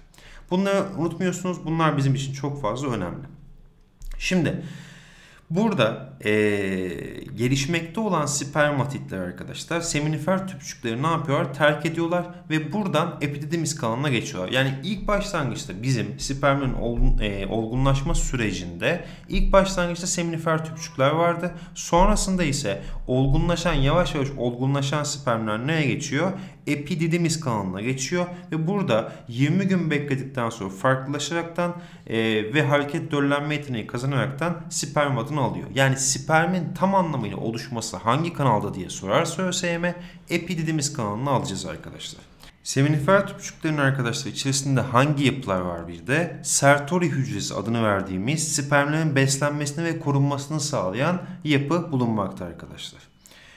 Bunları 0.50 0.84
unutmuyorsunuz. 0.98 1.64
Bunlar 1.64 1.96
bizim 1.96 2.14
için 2.14 2.32
çok 2.32 2.62
fazla 2.62 2.88
önemli. 2.88 3.26
Şimdi 4.18 4.62
Burada 5.54 6.12
e, 6.24 6.30
gelişmekte 7.36 8.00
olan 8.00 8.26
spermatitler 8.26 9.18
arkadaşlar 9.18 9.80
seminifer 9.80 10.48
tüpçükleri 10.48 11.02
ne 11.02 11.06
yapıyorlar? 11.06 11.54
Terk 11.54 11.86
ediyorlar 11.86 12.24
ve 12.50 12.72
buradan 12.72 13.18
epididymis 13.20 13.74
kanalına 13.74 14.08
geçiyorlar. 14.08 14.52
Yani 14.52 14.74
ilk 14.84 15.08
başlangıçta 15.08 15.82
bizim 15.82 16.20
spermin 16.20 16.72
olgun, 16.72 17.18
e, 17.18 17.46
olgunlaşma 17.46 18.14
sürecinde 18.14 19.04
ilk 19.28 19.52
başlangıçta 19.52 20.06
seminifer 20.06 20.64
tüpçükler 20.64 21.10
vardı. 21.10 21.54
Sonrasında 21.74 22.44
ise 22.44 22.82
olgunlaşan 23.06 23.74
yavaş 23.74 24.14
yavaş 24.14 24.28
olgunlaşan 24.38 25.04
spermler 25.04 25.66
neye 25.66 25.86
geçiyor? 25.86 26.32
Epididymis 26.66 27.40
kanalına 27.40 27.80
geçiyor 27.80 28.26
ve 28.52 28.66
burada 28.66 29.12
20 29.28 29.68
gün 29.68 29.90
bekledikten 29.90 30.50
sonra 30.50 30.70
farklılaşaraktan 30.70 31.76
e, 32.06 32.18
ve 32.54 32.62
hareket 32.62 33.10
döllenme 33.10 33.54
yeteneği 33.54 33.86
kazanaraktan 33.86 34.56
sperm 34.70 35.18
adını 35.18 35.40
alıyor. 35.40 35.68
Yani 35.74 35.96
spermin 35.96 36.74
tam 36.74 36.94
anlamıyla 36.94 37.36
oluşması 37.36 37.96
hangi 37.96 38.32
kanalda 38.32 38.74
diye 38.74 38.90
sorarsa 38.90 39.42
ÖSYM 39.42 39.84
epididymis 40.30 40.92
kanalını 40.92 41.30
alacağız 41.30 41.66
arkadaşlar. 41.66 42.22
Seminifer 42.62 43.26
tüpçüklerin 43.26 43.78
arkadaşlar 43.78 44.30
içerisinde 44.30 44.80
hangi 44.80 45.24
yapılar 45.24 45.60
var 45.60 45.88
bir 45.88 46.06
de? 46.06 46.40
Sertori 46.42 47.08
hücresi 47.08 47.54
adını 47.54 47.84
verdiğimiz 47.84 48.52
spermlerin 48.52 49.16
beslenmesini 49.16 49.84
ve 49.84 49.98
korunmasını 49.98 50.60
sağlayan 50.60 51.22
yapı 51.44 51.92
bulunmakta 51.92 52.44
arkadaşlar. 52.44 53.11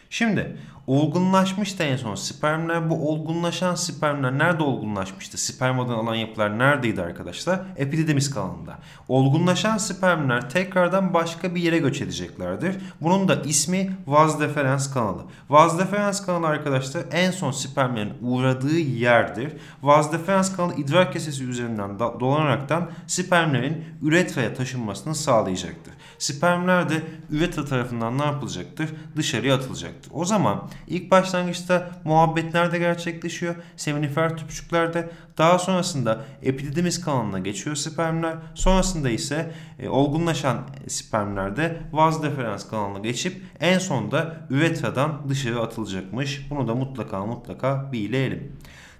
Şimdi 0.09 0.57
olgunlaşmıştı 0.87 1.83
en 1.83 1.97
son 1.97 2.15
spermler. 2.15 2.89
Bu 2.89 3.09
olgunlaşan 3.09 3.75
spermler 3.75 4.37
nerede 4.37 4.63
olgunlaşmıştı? 4.63 5.37
Spermadan 5.37 5.93
alan 5.93 6.15
yapılar 6.15 6.59
neredeydi 6.59 7.01
arkadaşlar? 7.01 7.61
Epididymis 7.77 8.29
kanalında. 8.29 8.79
Olgunlaşan 9.07 9.77
spermler 9.77 10.49
tekrardan 10.49 11.13
başka 11.13 11.55
bir 11.55 11.61
yere 11.61 11.77
göç 11.77 12.01
edeceklerdir. 12.01 12.75
Bunun 13.01 13.27
da 13.27 13.35
ismi 13.35 13.97
vaz 14.07 14.39
deferens 14.39 14.93
kanalı. 14.93 15.21
Vaz 15.49 15.79
deferens 15.79 16.25
kanalı 16.25 16.47
arkadaşlar 16.47 17.03
en 17.11 17.31
son 17.31 17.51
spermlerin 17.51 18.13
uğradığı 18.21 18.79
yerdir. 18.79 19.53
Vaz 19.83 20.13
deferens 20.13 20.55
kanalı 20.55 20.75
idrar 20.75 21.11
kesesi 21.11 21.43
üzerinden 21.43 21.99
dolanaraktan 21.99 22.91
spermlerin 23.07 23.85
üretraya 24.01 24.53
taşınmasını 24.53 25.15
sağlayacaktır. 25.15 25.93
Spermler 26.19 26.89
de 26.89 27.01
üretra 27.31 27.65
tarafından 27.65 28.17
ne 28.17 28.25
yapılacaktır? 28.25 28.89
Dışarıya 29.15 29.55
atılacaktır. 29.55 30.11
O 30.15 30.25
zaman 30.25 30.69
ilk 30.87 31.11
başlangıçta 31.11 31.89
muhabbet 32.03 32.53
nerede 32.53 32.79
gerçekleşiyor? 32.79 33.55
Seminifer 33.77 34.37
tüpçüklerde. 34.37 35.09
Daha 35.37 35.59
sonrasında 35.59 36.21
epididymis 36.43 37.01
kanalına 37.01 37.39
geçiyor 37.39 37.75
spermler. 37.75 38.35
Sonrasında 38.55 39.09
ise 39.09 39.51
e, 39.79 39.89
olgunlaşan 39.89 40.57
spermlerde 40.87 41.81
vaz 41.91 42.23
deferans 42.23 42.69
kanalına 42.69 42.99
geçip 42.99 43.41
en 43.59 43.79
sonda 43.79 44.37
üretradan 44.49 45.29
dışarı 45.29 45.61
atılacakmış. 45.61 46.47
Bunu 46.49 46.67
da 46.67 46.75
mutlaka 46.75 47.25
mutlaka 47.25 47.91
bileyelim. 47.91 48.51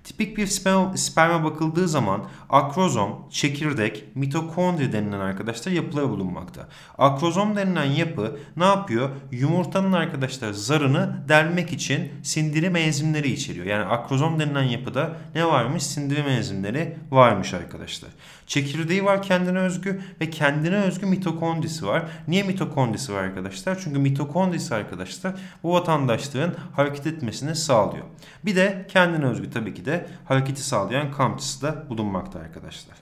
Tipik 0.06 0.38
bir 0.38 0.48
sperma, 0.48 0.98
sperma 0.98 1.44
bakıldığı 1.44 1.88
zaman 1.88 2.22
akrozom, 2.50 3.28
çekirdek, 3.30 4.04
mitokondri 4.16 4.94
denilen 4.94 5.20
arkadaşlar 5.20 5.72
yapıları 5.72 6.10
bulunmakta. 6.10 6.68
Akrozom 6.98 7.56
denilen 7.56 7.86
yapı 7.86 8.40
ne 8.58 8.66
yapıyor? 8.66 9.10
Yumurtanın 9.32 9.92
arkadaşlar 9.92 10.52
zarını 10.52 11.24
delmek 11.30 11.74
için 11.74 12.12
sindirim 12.24 12.76
enzimleri 12.76 13.32
içeriyor. 13.32 13.66
Yani 13.66 13.86
akrozom 13.86 14.40
denilen 14.40 14.64
yapıda 14.64 15.14
ne 15.36 15.46
varmış? 15.46 15.84
Sindirim 15.84 16.28
enzimleri 16.28 16.98
varmış 17.12 17.54
arkadaşlar. 17.54 18.10
Çekirdeği 18.48 19.06
var 19.06 19.22
kendine 19.22 19.60
özgü 19.60 20.02
ve 20.22 20.30
kendine 20.30 20.76
özgü 20.76 21.06
mitokondrisi 21.06 21.88
var. 21.88 22.04
Niye 22.28 22.44
mitokondrisi 22.44 23.14
var 23.14 23.24
arkadaşlar? 23.24 23.80
Çünkü 23.84 24.00
mitokondrisi 24.00 24.76
arkadaşlar 24.76 25.34
bu 25.64 25.74
vatandaşların 25.74 26.54
hareket 26.76 27.08
etmesini 27.08 27.56
sağlıyor. 27.56 28.06
Bir 28.46 28.56
de 28.56 28.86
kendine 28.90 29.26
özgü 29.26 29.50
tabii 29.50 29.74
ki 29.74 29.86
de 29.86 29.95
hareketi 30.26 30.64
sağlayan 30.64 31.12
kamçısı 31.12 31.62
da 31.62 31.90
bulunmakta 31.90 32.40
arkadaşlar. 32.40 32.98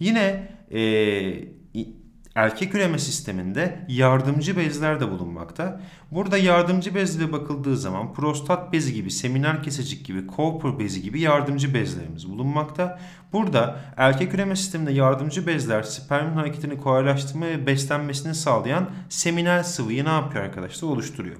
Yine 0.00 0.52
e, 0.72 0.80
erkek 2.34 2.74
üreme 2.74 2.98
sisteminde 2.98 3.84
yardımcı 3.88 4.56
bezler 4.56 5.00
de 5.00 5.10
bulunmakta. 5.10 5.80
Burada 6.10 6.38
yardımcı 6.38 6.94
bezlere 6.94 7.32
bakıldığı 7.32 7.76
zaman 7.76 8.14
prostat 8.14 8.72
bezi 8.72 8.94
gibi, 8.94 9.10
seminer 9.10 9.62
kesecik 9.62 10.06
gibi, 10.06 10.26
Cooper 10.36 10.78
bezi 10.78 11.02
gibi 11.02 11.20
yardımcı 11.20 11.74
bezlerimiz 11.74 12.28
bulunmakta. 12.28 13.00
Burada 13.32 13.80
erkek 13.96 14.34
üreme 14.34 14.56
sisteminde 14.56 14.92
yardımcı 14.92 15.46
bezler 15.46 15.82
spermin 15.82 16.34
hareketini 16.34 16.78
kolaylaştırma 16.78 17.46
ve 17.46 17.66
beslenmesini 17.66 18.34
sağlayan 18.34 18.90
seminal 19.08 19.62
sıvıyı 19.62 20.04
ne 20.04 20.08
yapıyor 20.08 20.44
arkadaşlar? 20.44 20.88
Oluşturuyor. 20.88 21.36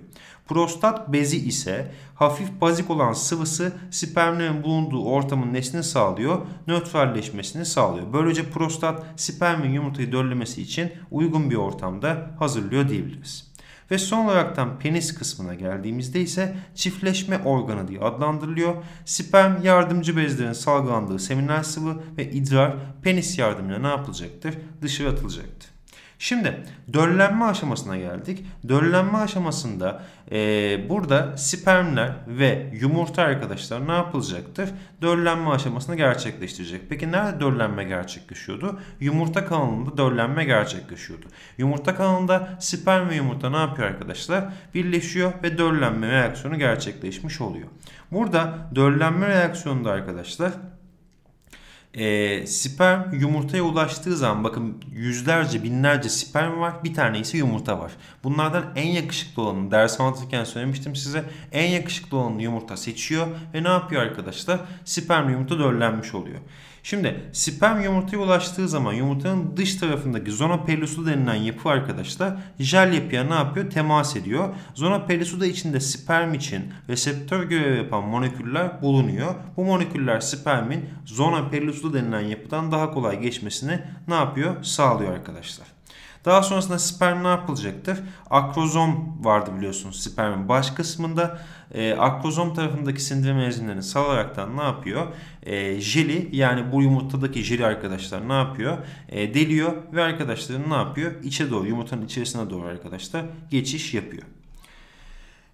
Prostat 0.49 1.13
bezi 1.13 1.37
ise 1.37 1.93
hafif 2.15 2.61
bazik 2.61 2.91
olan 2.91 3.13
sıvısı 3.13 3.73
spermlerin 3.91 4.63
bulunduğu 4.63 5.05
ortamın 5.05 5.55
nesini 5.55 5.83
sağlıyor, 5.83 6.47
nötralleşmesini 6.67 7.67
sağlıyor. 7.67 8.13
Böylece 8.13 8.51
prostat 8.51 9.07
spermin 9.17 9.73
yumurtayı 9.73 10.13
döllemesi 10.13 10.63
için 10.63 10.93
uygun 11.11 11.51
bir 11.51 11.57
ortamda 11.57 12.31
hazırlıyor 12.39 12.89
diyebiliriz. 12.89 13.48
Ve 13.91 13.99
son 13.99 14.25
olaraktan 14.25 14.79
penis 14.79 15.15
kısmına 15.15 15.55
geldiğimizde 15.55 16.21
ise 16.21 16.57
çiftleşme 16.75 17.39
organı 17.39 17.89
diye 17.89 18.01
adlandırılıyor. 18.01 18.75
Sperm 19.05 19.63
yardımcı 19.63 20.17
bezlerin 20.17 20.53
salgılandığı 20.53 21.19
seminal 21.19 21.63
sıvı 21.63 22.03
ve 22.19 22.31
idrar 22.31 22.77
penis 23.03 23.39
yardımıyla 23.39 23.79
ne 23.79 23.89
yapılacaktır? 23.89 24.55
Dışarı 24.83 25.09
atılacaktır. 25.09 25.78
Şimdi 26.19 26.63
döllenme 26.93 27.45
aşamasına 27.45 27.97
geldik. 27.97 28.45
Döllenme 28.69 29.19
aşamasında 29.19 30.03
e, 30.33 30.39
burada 30.89 31.37
spermler 31.37 32.13
ve 32.27 32.71
yumurta 32.81 33.23
arkadaşlar 33.23 33.89
ne 33.89 33.93
yapılacaktır? 33.93 34.71
Döllenme 35.03 35.51
aşamasını 35.51 35.97
gerçekleştirecek. 35.97 36.83
Peki 36.89 37.13
nerede 37.13 37.41
döllenme 37.41 37.85
gerçekleşiyordu? 37.85 38.81
Yumurta 39.01 39.47
kanalında 39.47 39.97
döllenme 39.97 40.45
gerçekleşiyordu. 40.45 41.27
Yumurta 41.59 41.97
kanalında 41.97 42.49
sperm 42.61 43.09
ve 43.09 43.15
yumurta 43.15 43.51
ne 43.51 43.57
yapıyor 43.57 43.89
arkadaşlar? 43.89 44.45
Birleşiyor 44.75 45.33
ve 45.43 45.59
döllenme 45.59 46.09
reaksiyonu 46.09 46.59
gerçekleşmiş 46.59 47.41
oluyor. 47.41 47.69
Burada 48.13 48.59
döllenme 48.75 49.29
reaksiyonunda 49.29 49.91
arkadaşlar 49.91 50.53
E, 51.95 52.47
sperm 52.47 53.13
yumurtaya 53.13 53.63
ulaştığı 53.63 54.17
zaman 54.17 54.45
bakın 54.45 54.85
yüzlerce 54.93 55.63
binlerce 55.63 56.09
sperm 56.09 56.61
var 56.61 56.85
bir 56.85 56.95
tane 56.95 57.19
ise 57.19 57.39
yumurta 57.39 57.79
var. 57.79 57.93
Bunlardan 58.25 58.65
en 58.77 58.89
yakışıklı 58.89 59.43
olanı 59.43 59.71
ders 59.71 60.01
anlatırken 60.01 60.45
söylemiştim 60.45 60.97
size 60.97 61.25
en 61.53 61.71
yakışıklı 61.71 62.17
olanı 62.19 62.43
yumurta 62.43 62.77
seçiyor 62.77 63.27
ve 63.55 63.65
ne 63.65 63.69
yapıyor 63.69 64.03
arkadaşlar? 64.03 64.61
Sperm 64.85 65.31
yumurta 65.31 65.59
döllenmiş 65.59 66.15
oluyor. 66.15 66.39
Şimdi 66.89 67.21
sperm 67.33 67.81
yumurtaya 67.81 68.19
ulaştığı 68.19 68.69
zaman 68.69 68.93
yumurtanın 68.93 69.57
dış 69.57 69.77
tarafındaki 69.77 70.31
zona 70.31 70.65
pellusu 70.65 71.07
denilen 71.07 71.35
yapı 71.35 71.69
arkadaşlar 71.69 72.37
jel 72.59 72.93
yapıya 72.93 73.25
ne 73.25 73.35
yapıyor? 73.35 73.71
Temas 73.71 74.17
ediyor. 74.17 74.49
Zona 74.75 75.07
pellusu 75.07 75.41
da 75.41 75.47
içinde 75.47 75.81
sperm 75.81 76.35
için 76.35 76.73
reseptör 76.89 77.43
görevi 77.43 77.77
yapan 77.77 78.05
moleküller 78.05 78.83
bulunuyor. 78.83 79.35
Bu 79.57 79.65
moleküller 79.65 80.21
spermin 80.21 80.85
zona 81.07 81.49
pellusu 81.49 81.95
denilen 81.95 82.21
yapıdan 82.21 82.73
daha 82.73 82.91
kolay 82.91 83.21
geçmesini 83.21 83.81
ne 84.09 84.15
yapıyor? 84.15 84.65
Sağlıyor 84.65 85.13
arkadaşlar. 85.13 85.78
Daha 86.29 86.43
sonrasında 86.43 86.79
sperm 86.79 87.25
ne 87.25 87.29
yapılacaktır? 87.29 87.99
Akrozom 88.31 89.19
vardı 89.21 89.51
biliyorsunuz 89.57 90.01
spermin 90.01 90.49
baş 90.49 90.71
kısmında. 90.71 91.41
E, 91.75 91.93
akrozom 91.93 92.55
tarafındaki 92.55 93.03
sindirim 93.03 93.39
enzimlerini 93.39 93.83
salaraktan 93.83 94.57
ne 94.57 94.63
yapıyor? 94.63 95.07
E, 95.43 95.81
jeli 95.81 96.29
yani 96.33 96.73
bu 96.73 96.83
yumurtadaki 96.83 97.45
jeli 97.45 97.67
arkadaşlar 97.67 98.29
ne 98.29 98.33
yapıyor? 98.33 98.79
E, 99.09 99.35
deliyor 99.35 99.73
ve 99.93 100.03
arkadaşların 100.03 100.71
ne 100.71 100.75
yapıyor? 100.75 101.13
İçe 101.23 101.51
doğru 101.51 101.67
yumurtanın 101.67 102.05
içerisine 102.05 102.51
doğru 102.51 102.67
arkadaşlar 102.67 103.25
geçiş 103.51 103.95
yapıyor. 103.95 104.23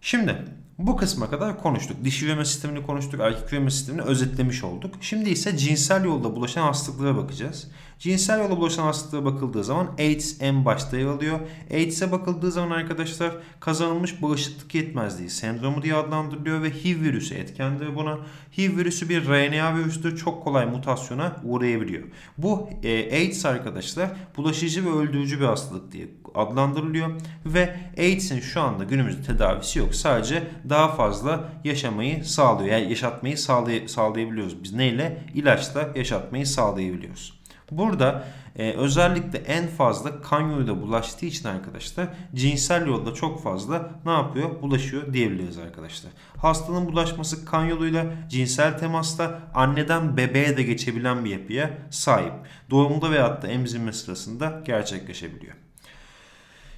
Şimdi 0.00 0.44
bu 0.78 0.96
kısma 0.96 1.30
kadar 1.30 1.62
konuştuk. 1.62 2.04
Dişi 2.04 2.26
üreme 2.26 2.44
sistemini 2.44 2.86
konuştuk, 2.86 3.20
erkek 3.20 3.52
üreme 3.52 3.70
sistemini 3.70 4.02
özetlemiş 4.02 4.64
olduk. 4.64 4.94
Şimdi 5.00 5.30
ise 5.30 5.56
cinsel 5.56 6.04
yolda 6.04 6.36
bulaşan 6.36 6.62
hastalıklara 6.62 7.16
bakacağız. 7.16 7.70
Cinsel 8.04 8.38
yolda 8.38 8.56
bulaşan 8.56 8.82
hastalıklara 8.82 9.24
bakıldığı 9.24 9.64
zaman 9.64 9.88
AIDS 9.98 10.36
en 10.40 10.64
başta 10.64 10.96
yer 10.96 11.06
alıyor. 11.06 11.40
AIDS'e 11.70 12.12
bakıldığı 12.12 12.52
zaman 12.52 12.70
arkadaşlar 12.70 13.32
kazanılmış 13.60 14.22
bağışıklık 14.22 14.74
yetmezliği 14.74 15.30
sendromu 15.30 15.82
diye 15.82 15.94
adlandırılıyor 15.94 16.62
ve 16.62 16.70
HIV 16.70 17.00
virüsü 17.00 17.34
etkendir 17.34 17.96
buna. 17.96 18.18
HIV 18.58 18.76
virüsü 18.76 19.08
bir 19.08 19.28
RNA 19.28 19.76
virüsüdür. 19.76 20.16
Çok 20.16 20.44
kolay 20.44 20.66
mutasyona 20.66 21.36
uğrayabiliyor. 21.44 22.02
Bu 22.38 22.70
e, 22.82 23.16
AIDS 23.16 23.46
arkadaşlar 23.46 24.10
bulaşıcı 24.36 24.84
ve 24.84 24.90
öldürücü 24.90 25.40
bir 25.40 25.44
hastalık 25.44 25.92
diye 25.92 26.08
adlandırılıyor 26.34 27.10
ve 27.46 27.76
AIDS'in 27.98 28.40
şu 28.40 28.60
anda 28.60 28.84
günümüzde 28.84 29.22
tedavisi 29.22 29.78
yok. 29.78 29.94
Sadece 29.94 30.42
daha 30.68 30.88
fazla 30.88 31.52
yaşamayı 31.64 32.24
sağlıyor. 32.24 32.70
Yani 32.70 32.88
yaşatmayı 32.88 33.38
sağlay 33.38 33.88
sağlayabiliyoruz. 33.88 34.62
Biz 34.62 34.72
neyle? 34.72 35.24
İlaçla 35.34 35.88
yaşatmayı 35.94 36.46
sağlayabiliyoruz. 36.46 37.43
Burada 37.70 38.24
e, 38.56 38.72
özellikle 38.72 39.38
en 39.38 39.66
fazla 39.66 40.22
kan 40.22 40.40
yoluyla 40.40 40.82
bulaştığı 40.82 41.26
için 41.26 41.48
arkadaşlar 41.48 42.08
cinsel 42.34 42.86
yolda 42.86 43.14
çok 43.14 43.42
fazla 43.42 43.90
ne 44.04 44.12
yapıyor? 44.12 44.62
Bulaşıyor 44.62 45.12
diyebiliriz 45.12 45.58
arkadaşlar. 45.58 46.12
Hastanın 46.36 46.86
bulaşması 46.86 47.44
kan 47.44 47.64
yoluyla 47.64 48.06
cinsel 48.28 48.78
temasla 48.78 49.40
anneden 49.54 50.16
bebeğe 50.16 50.56
de 50.56 50.62
geçebilen 50.62 51.24
bir 51.24 51.30
yapıya 51.30 51.70
sahip. 51.90 52.32
Doğumda 52.70 53.10
veyahut 53.10 53.42
da 53.42 53.48
emzirme 53.48 53.92
sırasında 53.92 54.62
gerçekleşebiliyor. 54.64 55.54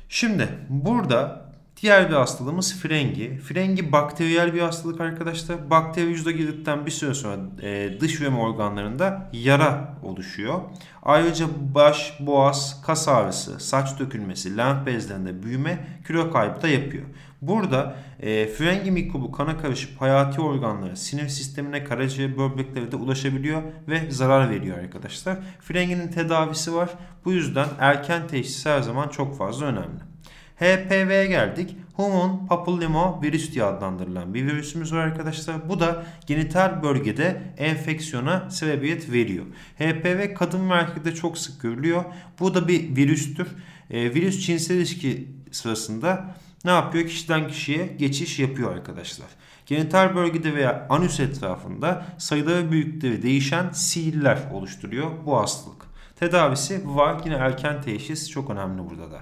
Şimdi 0.08 0.48
burada 0.68 1.45
Diğer 1.82 2.08
bir 2.08 2.14
hastalığımız 2.14 2.80
frengi. 2.80 3.38
Frengi 3.38 3.92
bakteriyel 3.92 4.54
bir 4.54 4.60
hastalık 4.60 5.00
arkadaşlar. 5.00 5.70
Bakteri 5.70 6.06
yüzde 6.06 6.32
girdikten 6.32 6.86
bir 6.86 6.90
süre 6.90 7.14
sonra 7.14 7.36
e, 7.62 8.00
dış 8.00 8.20
üreme 8.20 8.38
organlarında 8.38 9.30
yara 9.32 9.98
oluşuyor. 10.02 10.60
Ayrıca 11.02 11.46
baş, 11.74 12.16
boğaz, 12.20 12.82
kas 12.86 13.08
ağrısı, 13.08 13.60
saç 13.60 14.00
dökülmesi, 14.00 14.56
lenf 14.56 14.86
bezlerinde 14.86 15.42
büyüme, 15.42 15.86
kilo 16.06 16.32
kaybı 16.32 16.62
da 16.62 16.68
yapıyor. 16.68 17.04
Burada 17.42 17.96
e, 18.20 18.46
frengi 18.46 18.90
mikrobu 18.90 19.32
kana 19.32 19.58
karışıp 19.58 20.00
hayati 20.00 20.40
organlara, 20.40 20.96
sinir 20.96 21.28
sistemine, 21.28 21.84
karaciğer, 21.84 22.38
böbreklere 22.38 22.92
de 22.92 22.96
ulaşabiliyor 22.96 23.62
ve 23.88 24.10
zarar 24.10 24.50
veriyor 24.50 24.78
arkadaşlar. 24.78 25.38
Frenginin 25.60 26.08
tedavisi 26.08 26.74
var. 26.74 26.90
Bu 27.24 27.32
yüzden 27.32 27.68
erken 27.78 28.26
teşhis 28.26 28.66
her 28.66 28.82
zaman 28.82 29.08
çok 29.08 29.38
fazla 29.38 29.66
önemli. 29.66 30.15
HPV'ye 30.56 31.26
geldik. 31.26 31.76
Human 31.94 32.46
Papilloma 32.46 33.22
virüs 33.22 33.52
diye 33.52 33.64
adlandırılan 33.64 34.34
bir 34.34 34.46
virüsümüz 34.46 34.92
var 34.92 34.98
arkadaşlar. 34.98 35.68
Bu 35.68 35.80
da 35.80 36.06
genital 36.26 36.82
bölgede 36.82 37.42
enfeksiyona 37.56 38.50
sebebiyet 38.50 39.12
veriyor. 39.12 39.44
HPV 39.78 40.34
kadın 40.34 40.70
ve 40.70 40.74
erkekte 40.74 41.14
çok 41.14 41.38
sık 41.38 41.62
görülüyor. 41.62 42.04
Bu 42.40 42.54
da 42.54 42.68
bir 42.68 42.96
virüstür. 42.96 43.48
E, 43.90 44.14
virüs 44.14 44.46
cinsel 44.46 44.74
ilişki 44.74 45.28
sırasında 45.50 46.34
ne 46.64 46.70
yapıyor? 46.70 47.06
Kişiden 47.06 47.48
kişiye 47.48 47.86
geçiş 47.86 48.38
yapıyor 48.38 48.74
arkadaşlar. 48.74 49.28
Genital 49.66 50.16
bölgede 50.16 50.54
veya 50.54 50.86
anüs 50.90 51.20
etrafında 51.20 52.06
sayıları 52.18 52.70
büyüklükleri 52.70 53.22
değişen 53.22 53.70
sihirler 53.70 54.38
oluşturuyor 54.52 55.10
bu 55.26 55.36
hastalık. 55.36 55.86
Tedavisi 56.16 56.82
var. 56.84 57.20
Yine 57.24 57.34
erken 57.34 57.82
teşhis 57.82 58.30
çok 58.30 58.50
önemli 58.50 58.90
burada 58.90 59.10
da. 59.10 59.20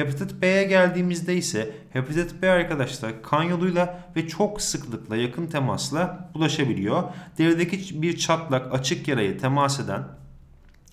Hepatit 0.00 0.42
B'ye 0.42 0.64
geldiğimizde 0.64 1.36
ise 1.36 1.70
hepatit 1.92 2.42
B 2.42 2.50
arkadaşlar 2.50 3.22
kan 3.22 3.42
yoluyla 3.42 4.12
ve 4.16 4.28
çok 4.28 4.62
sıklıkla 4.62 5.16
yakın 5.16 5.46
temasla 5.46 6.30
bulaşabiliyor. 6.34 7.02
Derideki 7.38 8.02
bir 8.02 8.16
çatlak 8.16 8.74
açık 8.74 9.08
yarayı 9.08 9.38
temas 9.38 9.80
eden 9.80 10.04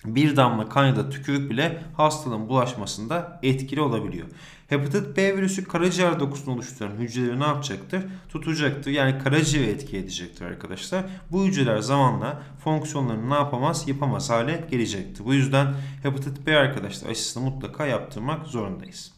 bir 0.04 0.36
damla 0.36 0.68
kan 0.68 0.86
ya 0.86 0.96
da 0.96 1.10
tükürük 1.10 1.50
bile 1.50 1.82
hastalığın 1.96 2.48
bulaşmasında 2.48 3.40
etkili 3.42 3.80
olabiliyor. 3.80 4.26
Hepatit 4.68 5.16
B 5.16 5.36
virüsü 5.36 5.64
karaciğer 5.64 6.20
dokusunu 6.20 6.54
oluşturan 6.54 6.96
hücreleri 6.96 7.40
ne 7.40 7.44
yapacaktır? 7.44 8.04
Tutacaktır. 8.28 8.90
Yani 8.90 9.18
karaciğeri 9.18 9.70
etki 9.70 9.96
edecektir 9.96 10.44
arkadaşlar. 10.44 11.04
Bu 11.30 11.44
hücreler 11.44 11.78
zamanla 11.78 12.42
fonksiyonlarını 12.64 13.30
ne 13.30 13.34
yapamaz? 13.34 13.88
Yapamaz 13.88 14.30
hale 14.30 14.66
gelecektir. 14.70 15.24
Bu 15.24 15.34
yüzden 15.34 15.74
hepatit 16.02 16.46
B 16.46 16.56
arkadaşlar 16.56 17.10
aşısını 17.10 17.44
mutlaka 17.44 17.86
yaptırmak 17.86 18.46
zorundayız. 18.46 19.17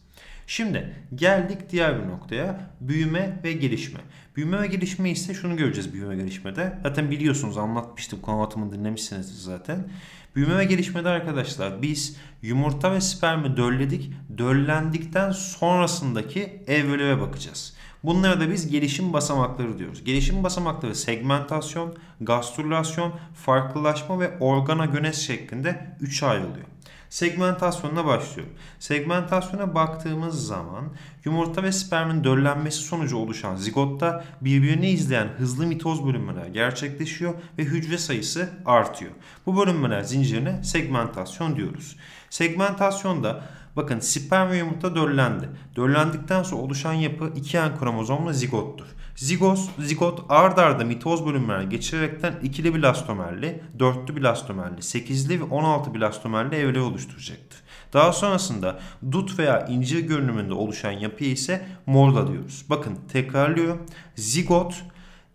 Şimdi 0.50 0.94
geldik 1.14 1.58
diğer 1.70 2.02
bir 2.02 2.08
noktaya. 2.08 2.70
Büyüme 2.80 3.40
ve 3.44 3.52
gelişme. 3.52 4.00
Büyüme 4.36 4.62
ve 4.62 4.66
gelişme 4.66 5.10
ise 5.10 5.34
şunu 5.34 5.56
göreceğiz 5.56 5.92
büyüme 5.92 6.10
ve 6.10 6.16
gelişmede. 6.16 6.78
Zaten 6.82 7.10
biliyorsunuz 7.10 7.58
anlatmıştım 7.58 8.20
konu 8.20 8.36
anlatımını 8.36 8.72
dinlemişsinizdir 8.72 9.34
zaten. 9.34 9.88
Büyüme 10.36 10.58
ve 10.58 10.64
gelişmede 10.64 11.08
arkadaşlar 11.08 11.82
biz 11.82 12.16
yumurta 12.42 12.92
ve 12.92 13.00
spermi 13.00 13.56
dölledik. 13.56 14.12
Döllendikten 14.38 15.30
sonrasındaki 15.30 16.62
evrelere 16.66 17.20
bakacağız. 17.20 17.74
Bunlara 18.04 18.40
da 18.40 18.50
biz 18.50 18.70
gelişim 18.70 19.12
basamakları 19.12 19.78
diyoruz. 19.78 20.04
Gelişim 20.04 20.44
basamakları 20.44 20.94
segmentasyon, 20.94 21.96
gastrülasyon, 22.20 23.12
farklılaşma 23.34 24.20
ve 24.20 24.38
organogenes 24.38 25.18
şeklinde 25.18 25.96
3'e 26.02 26.26
ayrılıyor 26.26 26.66
segmentasyonuna 27.10 28.04
başlıyorum. 28.04 28.54
Segmentasyona 28.78 29.74
baktığımız 29.74 30.46
zaman 30.46 30.84
yumurta 31.24 31.62
ve 31.62 31.72
spermin 31.72 32.24
döllenmesi 32.24 32.78
sonucu 32.78 33.16
oluşan 33.16 33.56
zigotta 33.56 34.24
birbirini 34.40 34.90
izleyen 34.90 35.28
hızlı 35.38 35.66
mitoz 35.66 36.06
bölünmeler 36.06 36.46
gerçekleşiyor 36.46 37.34
ve 37.58 37.64
hücre 37.64 37.98
sayısı 37.98 38.48
artıyor. 38.66 39.10
Bu 39.46 39.56
bölünmeler 39.56 40.02
zincirine 40.02 40.64
segmentasyon 40.64 41.56
diyoruz. 41.56 41.96
Segmentasyonda 42.30 43.42
bakın 43.76 44.00
sperm 44.00 44.50
ve 44.50 44.56
yumurta 44.56 44.96
döllendi. 44.96 45.48
Döllendikten 45.76 46.42
sonra 46.42 46.62
oluşan 46.62 46.92
yapı 46.92 47.32
iki 47.36 47.56
en 47.56 47.78
kromozomla 47.78 48.32
zigottur. 48.32 48.86
Zigoz, 49.16 49.70
zigot 49.78 50.24
ard 50.28 50.58
arda 50.58 50.84
mitoz 50.84 51.26
bölünmeler 51.26 51.62
geçirerekten 51.62 52.34
ikili 52.42 52.74
blastomerli, 52.74 53.62
dörtlü 53.78 54.16
blastomerli, 54.22 54.82
sekizli 54.82 55.40
ve 55.40 55.44
16 55.44 55.94
blastomerli 55.94 56.56
evre 56.56 56.80
oluşturacaktır. 56.80 57.60
Daha 57.92 58.12
sonrasında 58.12 58.80
dut 59.12 59.38
veya 59.38 59.66
incir 59.66 59.98
görünümünde 59.98 60.54
oluşan 60.54 60.90
yapı 60.90 61.24
ise 61.24 61.66
morla 61.86 62.28
diyoruz. 62.28 62.64
Bakın 62.68 62.98
tekrarlıyorum. 63.12 63.86
Zigot 64.16 64.84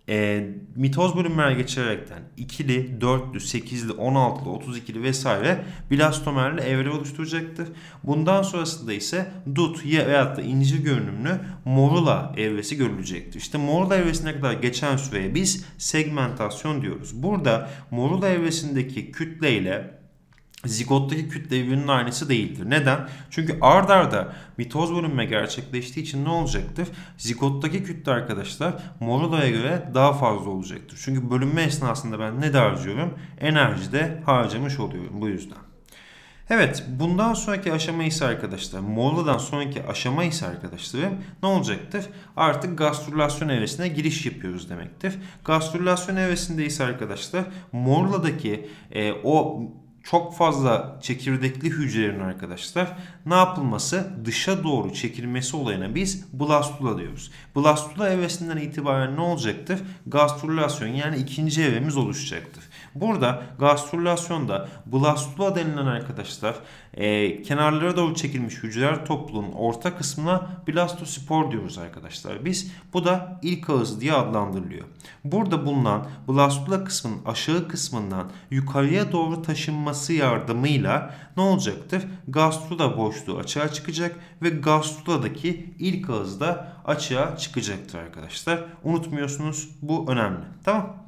e, 0.09 0.47
mitoz 0.75 1.17
bölünmeler 1.17 1.51
geçirerekten 1.51 2.23
ikili, 2.37 3.01
dörtlü, 3.01 3.39
sekizli, 3.39 3.91
on 3.91 4.15
altılı, 4.15 4.49
otuz 4.49 4.77
ikili 4.77 5.03
vesaire 5.03 5.65
blastomerli 5.91 6.61
evre 6.61 6.89
oluşturacaktır. 6.89 7.67
Bundan 8.03 8.41
sonrasında 8.41 8.93
ise 8.93 9.31
dut 9.55 9.85
veyahut 9.85 10.37
da 10.37 10.41
incir 10.41 10.83
görünümlü 10.83 11.39
morula 11.65 12.33
evresi 12.37 12.77
görülecektir. 12.77 13.39
İşte 13.39 13.57
morula 13.57 13.95
evresine 13.95 14.33
kadar 14.35 14.53
geçen 14.53 14.97
süreye 14.97 15.35
biz 15.35 15.65
segmentasyon 15.77 16.81
diyoruz. 16.81 17.23
Burada 17.23 17.69
morula 17.91 18.29
evresindeki 18.29 19.11
kütle 19.11 19.57
ile 19.57 19.94
zigottaki 20.65 21.29
kütle 21.29 21.63
birbirinin 21.63 21.87
aynısı 21.87 22.29
değildir. 22.29 22.69
Neden? 22.69 23.07
Çünkü 23.29 23.57
ard 23.61 23.89
arda 23.89 24.33
mitoz 24.57 24.95
bölünme 24.95 25.25
gerçekleştiği 25.25 26.03
için 26.03 26.25
ne 26.25 26.29
olacaktır? 26.29 26.87
Zigottaki 27.17 27.83
kütle 27.83 28.11
arkadaşlar 28.11 28.73
morulaya 28.99 29.49
göre 29.49 29.89
daha 29.93 30.13
fazla 30.13 30.49
olacaktır. 30.49 30.99
Çünkü 31.05 31.31
bölünme 31.31 31.61
esnasında 31.61 32.19
ben 32.19 32.41
ne 32.41 32.53
de 32.53 32.57
harcıyorum? 32.57 33.13
Enerji 33.39 33.91
de 33.91 34.21
harcamış 34.25 34.79
oluyorum 34.79 35.21
bu 35.21 35.27
yüzden. 35.27 35.65
Evet 36.49 36.83
bundan 36.89 37.33
sonraki 37.33 37.73
aşama 37.73 38.03
ise 38.03 38.25
arkadaşlar 38.25 38.79
Morla'dan 38.79 39.37
sonraki 39.37 39.83
aşama 39.83 40.23
ise 40.23 40.47
arkadaşlarım 40.47 41.13
ne 41.43 41.49
olacaktır? 41.49 42.05
Artık 42.37 42.77
gastrülasyon 42.77 43.49
evresine 43.49 43.87
giriş 43.87 44.25
yapıyoruz 44.25 44.69
demektir. 44.69 45.13
Gastrülasyon 45.45 46.15
evresinde 46.15 46.65
ise 46.65 46.83
arkadaşlar 46.83 47.43
Morla'daki 47.71 48.69
e, 48.91 49.13
o 49.23 49.61
çok 50.05 50.37
fazla 50.37 50.99
çekirdekli 51.01 51.69
hücrelerin 51.69 52.19
arkadaşlar 52.19 52.97
ne 53.25 53.35
yapılması? 53.35 54.07
Dışa 54.25 54.63
doğru 54.63 54.93
çekilmesi 54.93 55.57
olayına 55.57 55.95
biz 55.95 56.33
blastula 56.33 56.97
diyoruz. 56.97 57.31
Blastula 57.55 58.09
evresinden 58.09 58.57
itibaren 58.57 59.15
ne 59.15 59.21
olacaktır? 59.21 59.79
Gastrülasyon 60.07 60.87
yani 60.87 61.17
ikinci 61.17 61.63
evremiz 61.63 61.97
oluşacaktır. 61.97 62.63
Burada 62.95 63.43
gastrülasyonda 63.59 64.67
blastula 64.85 65.55
denilen 65.55 65.85
arkadaşlar 65.85 66.55
e, 66.93 67.41
kenarlara 67.41 67.97
doğru 67.97 68.15
çekilmiş 68.15 68.63
hücreler 68.63 69.05
topluluğunun 69.05 69.51
orta 69.51 69.97
kısmına 69.97 70.47
blastospor 70.67 71.51
diyoruz 71.51 71.77
arkadaşlar. 71.77 72.45
Biz 72.45 72.71
bu 72.93 73.05
da 73.05 73.39
ilk 73.41 73.69
ağız 73.69 74.01
diye 74.01 74.13
adlandırılıyor. 74.13 74.85
Burada 75.23 75.65
bulunan 75.65 76.07
blastula 76.27 76.83
kısmının 76.83 77.25
aşağı 77.25 77.67
kısmından 77.67 78.31
yukarıya 78.51 79.11
doğru 79.11 79.41
taşınması 79.41 80.13
yardımıyla 80.13 81.15
ne 81.37 81.43
olacaktır? 81.43 82.03
Gastrula 82.27 82.97
boşluğu 82.97 83.37
açığa 83.37 83.73
çıkacak 83.73 84.15
ve 84.41 84.49
gastruladaki 84.49 85.75
ilk 85.79 86.09
ağız 86.09 86.39
da 86.39 86.73
açığa 86.85 87.37
çıkacaktır 87.37 87.99
arkadaşlar. 87.99 88.63
Unutmuyorsunuz 88.83 89.69
bu 89.81 90.11
önemli. 90.11 90.39
Tamam. 90.63 91.04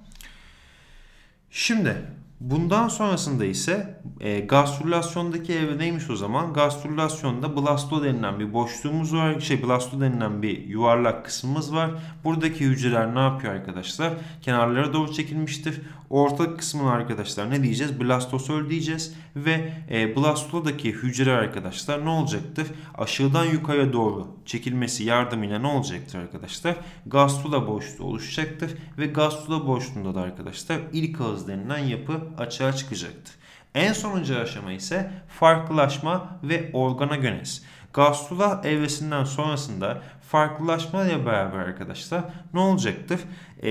Şimdi 1.60 1.96
bundan 2.40 2.88
sonrasında 2.88 3.46
ise 3.46 4.00
e, 4.20 4.40
gastrülasyondaki 4.40 5.54
evre 5.54 5.78
neymiş 5.78 6.10
o 6.10 6.16
zaman? 6.16 6.54
Gastrülasyonda 6.54 7.58
blasto 7.58 8.04
denilen 8.04 8.40
bir 8.40 8.54
boşluğumuz 8.54 9.16
var. 9.16 9.40
Şey 9.40 9.64
blasto 9.64 10.02
denilen 10.02 10.42
bir 10.42 10.68
yuvarlak 10.68 11.26
kısmımız 11.26 11.74
var. 11.74 11.92
Buradaki 12.24 12.66
hücreler 12.66 13.16
ne 13.16 13.20
yapıyor 13.20 13.54
arkadaşlar? 13.54 14.14
Kenarlara 14.42 14.94
doğru 14.94 15.14
çekilmiştir. 15.14 15.82
Orta 16.10 16.58
kısmına 16.58 16.92
arkadaşlar 16.92 17.50
ne 17.50 17.64
diyeceğiz? 17.64 18.00
Blastosol 18.00 18.70
diyeceğiz. 18.70 19.14
Ve 19.36 19.74
e, 19.92 20.16
blastodaki 20.16 20.92
hücre 20.92 21.32
arkadaşlar 21.32 22.06
ne 22.06 22.10
olacaktır? 22.10 22.68
Aşağıdan 22.98 23.46
yukarıya 23.46 23.94
doğru 23.94 24.28
çekilmesi 24.46 25.04
yardımıyla 25.04 25.60
ne 25.60 25.68
olacaktır 25.68 26.20
arkadaşlar? 26.20 26.76
Gastrula 27.06 27.68
boşluğu 27.68 28.06
oluşacaktır. 28.06 28.72
Ve 28.98 29.06
gastrula 29.06 29.68
boşluğunda 29.68 30.16
da 30.16 30.22
arkadaşlar 30.22 30.80
ilk 30.94 31.22
ağız 31.22 31.48
denilen 31.48 31.78
yapı 31.78 32.22
açığa 32.38 32.74
çıkacaktır. 32.74 33.36
En 33.76 33.94
sonuncu 33.94 34.38
aşama 34.40 34.72
ise 34.72 35.12
farklılaşma 35.40 36.40
ve 36.44 36.70
organogenez. 36.74 37.64
Gastrula 37.94 38.62
evresinden 38.64 39.24
sonrasında 39.24 40.02
farklılaşma 40.32 41.06
ile 41.06 41.26
beraber 41.26 41.60
arkadaşlar 41.60 42.24
ne 42.54 42.60
olacaktır? 42.60 43.20
Ee, 43.64 43.70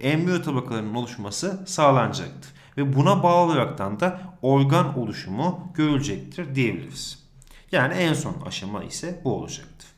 embriyo 0.00 0.42
tabakalarının 0.42 0.94
oluşması 0.94 1.64
sağlanacaktır. 1.66 2.52
Ve 2.76 2.96
buna 2.96 3.22
bağlı 3.22 3.52
olaraktan 3.52 4.00
da 4.00 4.20
organ 4.42 4.98
oluşumu 4.98 5.72
görülecektir 5.74 6.54
diyebiliriz. 6.54 7.24
Yani 7.72 7.94
en 7.94 8.14
son 8.14 8.36
aşama 8.46 8.84
ise 8.84 9.20
bu 9.24 9.34
olacaktır. 9.34 9.94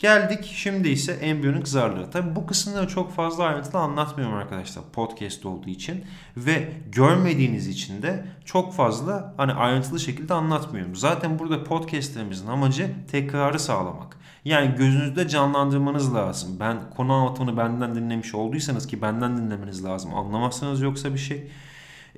Geldik 0.00 0.52
şimdi 0.54 0.88
ise 0.88 1.12
embriyonik 1.12 1.68
zarları. 1.68 2.10
Tabi 2.10 2.36
bu 2.36 2.46
kısımları 2.46 2.88
çok 2.88 3.12
fazla 3.12 3.44
ayrıntılı 3.44 3.80
anlatmıyorum 3.80 4.36
arkadaşlar 4.36 4.84
podcast 4.92 5.46
olduğu 5.46 5.68
için. 5.68 6.04
Ve 6.36 6.72
görmediğiniz 6.92 7.68
için 7.68 8.02
de 8.02 8.24
çok 8.44 8.74
fazla 8.74 9.34
hani 9.36 9.52
ayrıntılı 9.52 10.00
şekilde 10.00 10.34
anlatmıyorum. 10.34 10.96
Zaten 10.96 11.38
burada 11.38 11.64
podcastlerimizin 11.64 12.46
amacı 12.46 12.90
tekrarı 13.10 13.58
sağlamak. 13.58 14.19
Yani 14.44 14.74
gözünüzde 14.76 15.28
canlandırmanız 15.28 16.14
lazım. 16.14 16.56
Ben 16.60 16.90
konu 16.96 17.12
anlatımını 17.12 17.56
benden 17.56 17.94
dinlemiş 17.94 18.34
olduysanız 18.34 18.86
ki 18.86 19.02
benden 19.02 19.36
dinlemeniz 19.36 19.84
lazım. 19.84 20.14
Anlamazsanız 20.14 20.80
yoksa 20.80 21.14
bir 21.14 21.18
şey. 21.18 21.50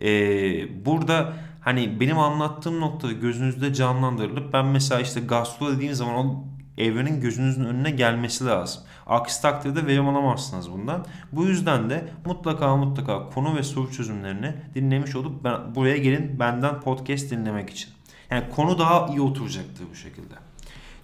Ee, 0.02 0.87
burada 0.87 1.32
hani 1.61 2.00
benim 2.00 2.18
anlattığım 2.18 2.80
noktada 2.80 3.12
gözünüzde 3.12 3.74
canlandırılıp 3.74 4.52
ben 4.52 4.66
mesela 4.66 5.00
işte 5.00 5.20
gastro 5.20 5.72
dediğim 5.72 5.94
zaman 5.94 6.14
o 6.14 6.44
evrenin 6.78 7.20
gözünüzün 7.20 7.64
önüne 7.64 7.90
gelmesi 7.90 8.46
lazım. 8.46 8.82
Aksi 9.06 9.42
takdirde 9.42 9.87
verim 9.87 10.08
alamazsınız 10.08 10.72
bundan. 10.72 11.06
Bu 11.32 11.44
yüzden 11.44 11.90
de 11.90 12.08
mutlaka 12.24 12.76
mutlaka 12.76 13.30
konu 13.30 13.56
ve 13.56 13.62
soru 13.62 13.92
çözümlerini 13.92 14.54
dinlemiş 14.74 15.16
olup 15.16 15.44
ben, 15.44 15.74
buraya 15.74 15.96
gelin 15.96 16.38
benden 16.38 16.80
podcast 16.80 17.30
dinlemek 17.30 17.70
için. 17.70 17.90
Yani 18.30 18.44
konu 18.56 18.78
daha 18.78 19.06
iyi 19.06 19.20
oturacaktır 19.20 19.85
bu 19.90 19.94
şekilde. 19.94 20.35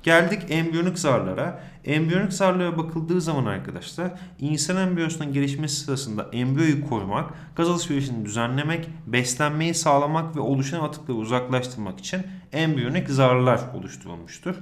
Geldik 0.08 0.42
embriyonik 0.48 0.98
zarlara. 0.98 1.60
Embriyonik 1.84 2.32
zarlara 2.32 2.78
bakıldığı 2.78 3.20
zaman 3.20 3.46
arkadaşlar 3.46 4.10
insan 4.38 4.76
embriyosunun 4.76 5.32
gelişmesi 5.32 5.76
sırasında 5.76 6.26
embriyoyu 6.32 6.88
korumak, 6.88 7.30
gaz 7.56 7.68
alışverişini 7.68 8.24
düzenlemek, 8.24 8.88
beslenmeyi 9.06 9.74
sağlamak 9.74 10.36
ve 10.36 10.40
oluşan 10.40 10.80
atıkları 10.80 11.18
uzaklaştırmak 11.18 11.98
için 12.00 12.26
embriyonik 12.52 13.10
zarlar 13.10 13.60
oluşturulmuştur. 13.74 14.54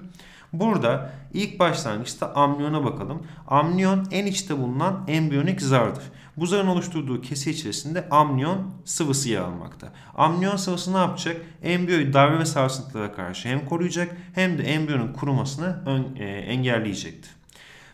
Burada 0.52 1.10
ilk 1.32 1.58
başlangıçta 1.58 2.34
amniyona 2.34 2.84
bakalım. 2.84 3.22
Amniyon 3.46 4.08
en 4.10 4.26
içte 4.26 4.58
bulunan 4.58 5.04
embriyonik 5.08 5.62
zardır. 5.62 6.04
Bu 6.36 6.46
zarın 6.46 6.66
oluşturduğu 6.66 7.20
kesi 7.20 7.50
içerisinde 7.50 8.08
amniyon 8.08 8.70
sıvısı 8.84 9.28
yer 9.28 9.40
almakta. 9.40 9.92
Amniyon 10.14 10.56
sıvısı 10.56 10.92
ne 10.92 10.96
yapacak? 10.96 11.36
Embriyoyu 11.62 12.12
darbe 12.12 12.38
ve 12.38 12.44
sarsıntılara 12.44 13.12
karşı 13.12 13.48
hem 13.48 13.66
koruyacak 13.66 14.16
hem 14.34 14.58
de 14.58 14.62
embriyonun 14.62 15.12
kurumasını 15.12 15.82
ön, 15.86 16.16
e, 16.16 16.24
engelleyecektir. 16.24 17.36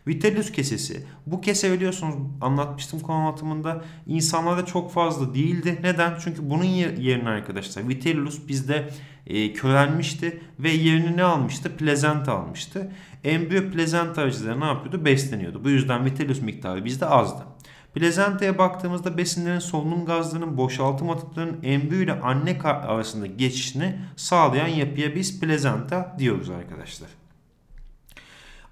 Vitellus 0.07 0.53
kesesi. 0.53 1.07
Bu 1.27 1.41
kese 1.41 1.73
biliyorsunuz 1.73 2.15
anlatmıştım 2.41 3.01
konu 3.01 3.17
anlatımında. 3.17 3.85
İnsanlarda 4.07 4.67
çok 4.67 4.93
fazla 4.93 5.35
değildi. 5.35 5.79
Neden? 5.83 6.19
Çünkü 6.25 6.51
bunun 6.51 6.65
yerine 6.65 7.29
arkadaşlar 7.29 7.89
Vitellus 7.89 8.49
bizde 8.49 8.89
e, 9.27 9.53
körelmişti 9.53 10.43
ve 10.59 10.71
yerini 10.71 11.17
ne 11.17 11.23
almıştı? 11.25 11.77
Plezenta 11.77 12.33
almıştı. 12.33 12.93
Embriyo 13.25 13.71
plezenta 13.71 14.23
aracılığıyla 14.23 14.57
ne 14.57 14.65
yapıyordu? 14.65 15.05
Besleniyordu. 15.05 15.65
Bu 15.65 15.71
yüzden 15.71 16.05
Vitellus 16.05 16.41
miktarı 16.41 16.85
bizde 16.85 17.07
azdı. 17.07 17.52
Plezentaya 17.95 18.59
baktığımızda 18.59 19.19
besinlerin 19.19 19.59
solunum 19.59 20.05
gazlarının 20.05 20.57
boşaltım 20.57 21.11
atıklarının 21.11 21.63
embriyo 21.63 22.03
ile 22.03 22.21
anne 22.21 22.63
arasında 22.63 23.27
geçişini 23.27 23.99
sağlayan 24.17 24.69
yapıya 24.69 25.15
biz 25.15 25.41
plezenta 25.41 26.17
diyoruz 26.19 26.51
arkadaşlar. 26.51 27.09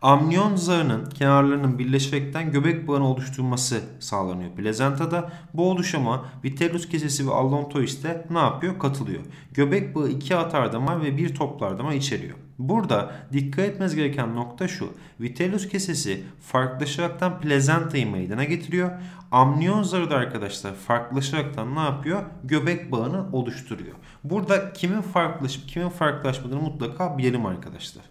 Amniyon 0.03 0.57
zarının 0.57 1.11
kenarlarının 1.11 1.79
birleşerekten 1.79 2.53
göbek 2.53 2.89
bağını 2.89 3.09
oluşturması 3.09 3.81
sağlanıyor 4.01 4.51
plazentada. 4.51 5.33
Bu 5.55 5.71
oluşuma 5.71 6.25
vitellus 6.45 6.89
kesesi 6.89 7.27
ve 7.29 7.33
allontois 7.33 8.05
de 8.05 8.27
ne 8.31 8.39
yapıyor? 8.39 8.79
Katılıyor. 8.79 9.23
Göbek 9.55 9.95
bağı 9.95 10.09
iki 10.09 10.37
atar 10.37 10.73
damar 10.73 11.03
ve 11.03 11.17
bir 11.17 11.35
toplar 11.35 11.79
damar 11.79 11.93
içeriyor. 11.93 12.37
Burada 12.61 13.12
dikkat 13.33 13.64
etmeniz 13.64 13.94
gereken 13.94 14.37
nokta 14.37 14.68
şu. 14.68 14.92
Vitellus 15.20 15.68
kesesi 15.68 16.23
farklılaşaraktan 16.40 17.40
plezentayı 17.40 18.11
meydana 18.11 18.44
getiriyor. 18.44 18.90
Amniyon 19.31 19.83
zarı 19.83 20.11
da 20.11 20.16
arkadaşlar 20.16 20.75
farklılaşaraktan 20.75 21.75
ne 21.75 21.81
yapıyor? 21.81 22.23
Göbek 22.44 22.92
bağını 22.92 23.27
oluşturuyor. 23.33 23.94
Burada 24.25 24.73
kimin 24.73 25.01
farklılaşıp 25.01 25.68
kimin 25.68 25.88
farklılaşmadığını 25.88 26.61
mutlaka 26.61 27.18
bilelim 27.18 27.46
arkadaşlar. 27.46 28.05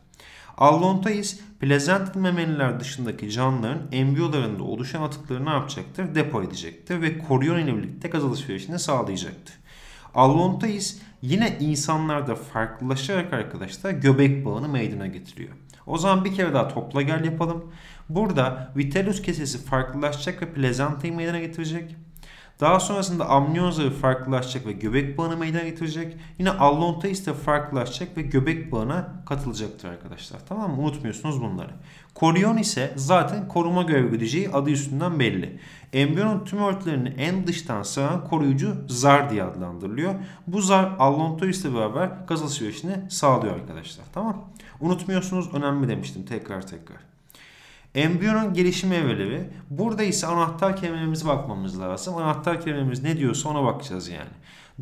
Allontais 0.58 1.40
plazentalı 1.60 2.22
memeliler 2.22 2.80
dışındaki 2.80 3.32
canlıların 3.32 3.82
embriyolarında 3.92 4.64
oluşan 4.64 5.02
atıkları 5.02 5.46
ne 5.46 5.50
yapacaktır? 5.50 6.16
Depo 6.16 6.44
edecektir 6.44 7.02
ve 7.02 7.20
koryon 7.20 7.60
ile 7.60 7.78
birlikte 7.78 8.08
gaz 8.08 8.24
alışverişini 8.24 8.80
sağlayacaktır. 8.80 9.56
Allontais 10.16 10.98
yine 11.22 11.58
insanlarda 11.60 12.36
farklılaşarak 12.36 13.34
arkadaşlar 13.34 13.92
göbek 13.92 14.46
bağını 14.46 14.70
meydana 14.70 15.08
getiriyor. 15.08 15.52
O 15.88 15.98
zaman 15.98 16.26
bir 16.26 16.36
kere 16.36 16.54
daha 16.54 16.68
topla 16.68 17.02
gel 17.02 17.26
yapalım. 17.26 17.72
Burada 18.10 18.74
vitellus 18.78 19.22
kesesi 19.22 19.66
farklılaşacak 19.66 20.42
ve 20.42 20.54
plazantayı 20.54 21.16
meydana 21.16 21.40
getirecek. 21.40 21.96
Daha 22.60 22.80
sonrasında 22.80 23.30
amniyon 23.30 23.72
zarı 23.72 23.92
farklılaşacak 23.92 24.66
ve 24.66 24.72
göbek 24.72 25.18
bağını 25.18 25.38
meydana 25.38 25.64
getirecek. 25.64 26.18
Yine 26.40 26.50
allontalis 26.52 27.26
de 27.26 27.34
farklılaşacak 27.34 28.18
ve 28.18 28.22
göbek 28.22 28.72
bağına 28.72 29.24
katılacaktır 29.26 29.90
arkadaşlar. 29.90 30.40
Tamam 30.50 30.76
mı? 30.76 30.82
Unutmuyorsunuz 30.82 31.42
bunları. 31.42 31.72
Koryon 32.16 32.58
ise 32.58 32.94
zaten 32.96 33.48
koruma 33.48 33.84
görevi 33.84 34.12
gideceği 34.12 34.50
adı 34.50 34.70
üstünden 34.70 35.20
belli. 35.20 35.60
Embriyonun 35.94 36.46
tüm 36.46 36.60
örtülerini 36.60 37.10
en 37.10 37.48
dıştan 37.48 37.84
saran 37.84 38.28
koruyucu 38.28 38.76
zar 38.88 39.30
diye 39.30 39.44
adlandırılıyor. 39.44 40.16
Bu 40.48 40.62
zar 40.62 40.92
allontalis 41.00 41.66
ile 41.66 41.76
beraber 41.76 42.12
gaz 42.28 42.42
alışverişini 42.42 42.96
sağlıyor 43.10 43.56
arkadaşlar. 43.56 44.06
Tamam 44.14 44.50
Unutmuyorsunuz 44.82 45.54
önemli 45.54 45.88
demiştim 45.88 46.26
tekrar 46.26 46.68
tekrar. 46.68 46.98
Embriyonun 47.96 48.54
gelişim 48.54 48.94
evreleri. 48.94 49.50
Burada 49.70 50.04
ise 50.04 50.28
anahtar 50.28 50.76
kelimelerimize 50.76 51.28
bakmamız 51.28 51.82
lazım. 51.82 52.18
Anahtar 52.18 52.62
kelimemiz 52.62 53.04
ne 53.04 53.18
diyorsa 53.18 53.50
ona 53.50 53.64
bakacağız 53.64 54.10
yani. 54.10 54.30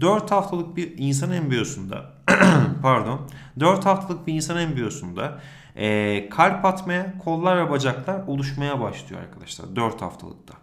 4 0.02 0.32
haftalık 0.32 0.76
bir 0.76 0.94
insan 0.98 1.32
embriyosunda 1.32 2.12
pardon 2.82 3.20
4 3.60 3.86
haftalık 3.86 4.28
bir 4.28 4.34
insan 4.34 4.58
embriyosunda 4.58 5.40
e, 5.76 6.30
kalp 6.30 6.66
atmaya, 6.66 7.18
kollar 7.18 7.66
ve 7.66 7.72
bacaklar 7.72 8.28
oluşmaya 8.28 8.80
başlıyor 8.80 9.22
arkadaşlar 9.22 9.76
4 9.76 10.02
haftalıkta. 10.02 10.54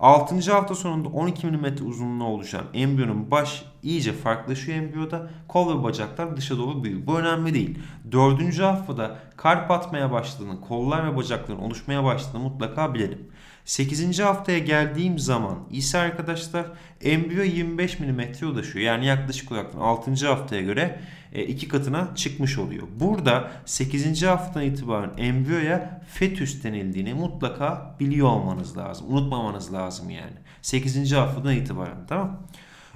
6. 0.00 0.52
hafta 0.52 0.74
sonunda 0.74 1.08
12 1.08 1.46
mm 1.46 1.64
uzunluğuna 1.88 2.30
oluşan 2.30 2.64
embriyonun 2.74 3.30
baş 3.30 3.64
iyice 3.82 4.12
farklılaşıyor 4.12 4.78
embriyoda. 4.78 5.30
Kol 5.48 5.78
ve 5.78 5.82
bacaklar 5.82 6.36
dışa 6.36 6.58
doğru 6.58 6.84
büyüyor. 6.84 7.06
Bu 7.06 7.18
önemli 7.18 7.54
değil. 7.54 7.78
4. 8.12 8.58
haftada 8.58 9.18
kalp 9.36 9.70
atmaya 9.70 10.12
başladığını, 10.12 10.60
kollar 10.60 11.12
ve 11.12 11.16
bacakların 11.16 11.58
oluşmaya 11.58 12.04
başladığını 12.04 12.42
mutlaka 12.42 12.94
bilelim. 12.94 13.28
8. 13.68 14.20
haftaya 14.20 14.58
geldiğim 14.58 15.18
zaman 15.18 15.58
ise 15.70 15.98
arkadaşlar 15.98 16.66
embriyo 17.00 17.42
25 17.42 18.00
mm 18.00 18.20
ulaşıyor. 18.42 18.84
Yani 18.84 19.06
yaklaşık 19.06 19.52
olarak 19.52 19.74
6. 19.80 20.26
haftaya 20.26 20.62
göre 20.62 21.00
e, 21.32 21.44
iki 21.44 21.68
katına 21.68 22.14
çıkmış 22.14 22.58
oluyor. 22.58 22.86
Burada 23.00 23.50
8. 23.64 24.22
haftadan 24.22 24.66
itibaren 24.66 25.10
embriyoya 25.16 26.00
fetüs 26.08 26.64
denildiğini 26.64 27.14
mutlaka 27.14 27.96
biliyor 28.00 28.28
olmanız 28.28 28.76
lazım. 28.76 29.06
Unutmamanız 29.10 29.72
lazım 29.72 30.10
yani. 30.10 30.36
8. 30.62 31.12
haftadan 31.12 31.54
itibaren 31.54 32.06
tamam 32.08 32.42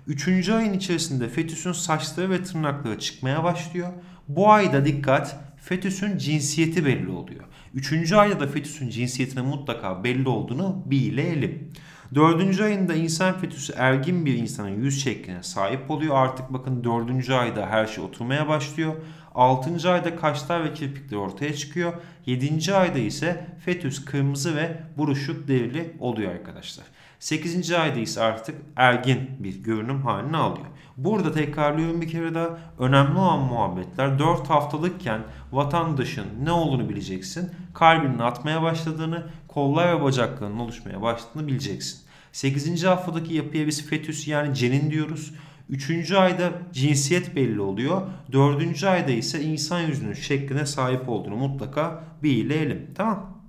3. 0.06 0.48
ayın 0.48 0.72
içerisinde 0.72 1.28
fetüsün 1.28 1.72
saçları 1.72 2.30
ve 2.30 2.42
tırnakları 2.42 2.98
çıkmaya 2.98 3.44
başlıyor. 3.44 3.88
Bu 4.28 4.50
ayda 4.50 4.84
dikkat 4.84 5.36
fetüsün 5.56 6.18
cinsiyeti 6.18 6.84
belli 6.84 7.08
oluyor. 7.08 7.44
Üçüncü 7.74 8.16
ayda 8.16 8.40
da 8.40 8.46
fetüsün 8.46 8.90
cinsiyetine 8.90 9.42
mutlaka 9.42 10.04
belli 10.04 10.28
olduğunu 10.28 10.82
bilelim. 10.86 11.72
Dördüncü 12.14 12.64
ayında 12.64 12.94
insan 12.94 13.38
fetüsü 13.38 13.72
ergin 13.76 14.26
bir 14.26 14.34
insanın 14.34 14.82
yüz 14.82 15.04
şekline 15.04 15.42
sahip 15.42 15.90
oluyor. 15.90 16.16
Artık 16.16 16.52
bakın 16.52 16.84
dördüncü 16.84 17.32
ayda 17.32 17.66
her 17.66 17.86
şey 17.86 18.04
oturmaya 18.04 18.48
başlıyor. 18.48 18.94
Altıncı 19.34 19.90
ayda 19.90 20.16
kaşlar 20.16 20.64
ve 20.64 20.74
kirpikler 20.74 21.16
ortaya 21.16 21.54
çıkıyor. 21.54 21.92
Yedinci 22.26 22.74
ayda 22.74 22.98
ise 22.98 23.46
fetüs 23.64 24.04
kırmızı 24.04 24.56
ve 24.56 24.76
buruşuk 24.98 25.48
derili 25.48 25.96
oluyor 26.00 26.32
arkadaşlar. 26.32 26.86
8. 27.22 27.72
ayda 27.72 28.00
ise 28.00 28.22
artık 28.22 28.56
ergin 28.76 29.30
bir 29.38 29.62
görünüm 29.62 30.02
haline 30.02 30.36
alıyor. 30.36 30.66
Burada 30.96 31.32
tekrarlıyorum 31.32 32.00
bir 32.00 32.08
kere 32.08 32.34
daha 32.34 32.58
önemli 32.78 33.18
olan 33.18 33.38
muhabbetler 33.38 34.18
4 34.18 34.50
haftalıkken 34.50 35.20
vatandaşın 35.52 36.26
ne 36.42 36.52
olduğunu 36.52 36.88
bileceksin. 36.88 37.50
Kalbinin 37.74 38.18
atmaya 38.18 38.62
başladığını, 38.62 39.26
kollar 39.48 39.96
ve 39.96 40.02
bacaklarının 40.02 40.58
oluşmaya 40.58 41.02
başladığını 41.02 41.48
bileceksin. 41.48 42.00
8. 42.32 42.84
haftadaki 42.84 43.34
yapıya 43.34 43.66
biz 43.66 43.86
fetüs 43.86 44.28
yani 44.28 44.54
cenin 44.54 44.90
diyoruz. 44.90 45.34
3. 45.70 46.12
ayda 46.12 46.50
cinsiyet 46.72 47.36
belli 47.36 47.60
oluyor. 47.60 48.02
4. 48.32 48.84
ayda 48.84 49.10
ise 49.10 49.42
insan 49.42 49.80
yüzünün 49.80 50.14
şekline 50.14 50.66
sahip 50.66 51.08
olduğunu 51.08 51.36
mutlaka 51.36 52.04
bilelim. 52.22 52.90
Tamam. 52.94 53.42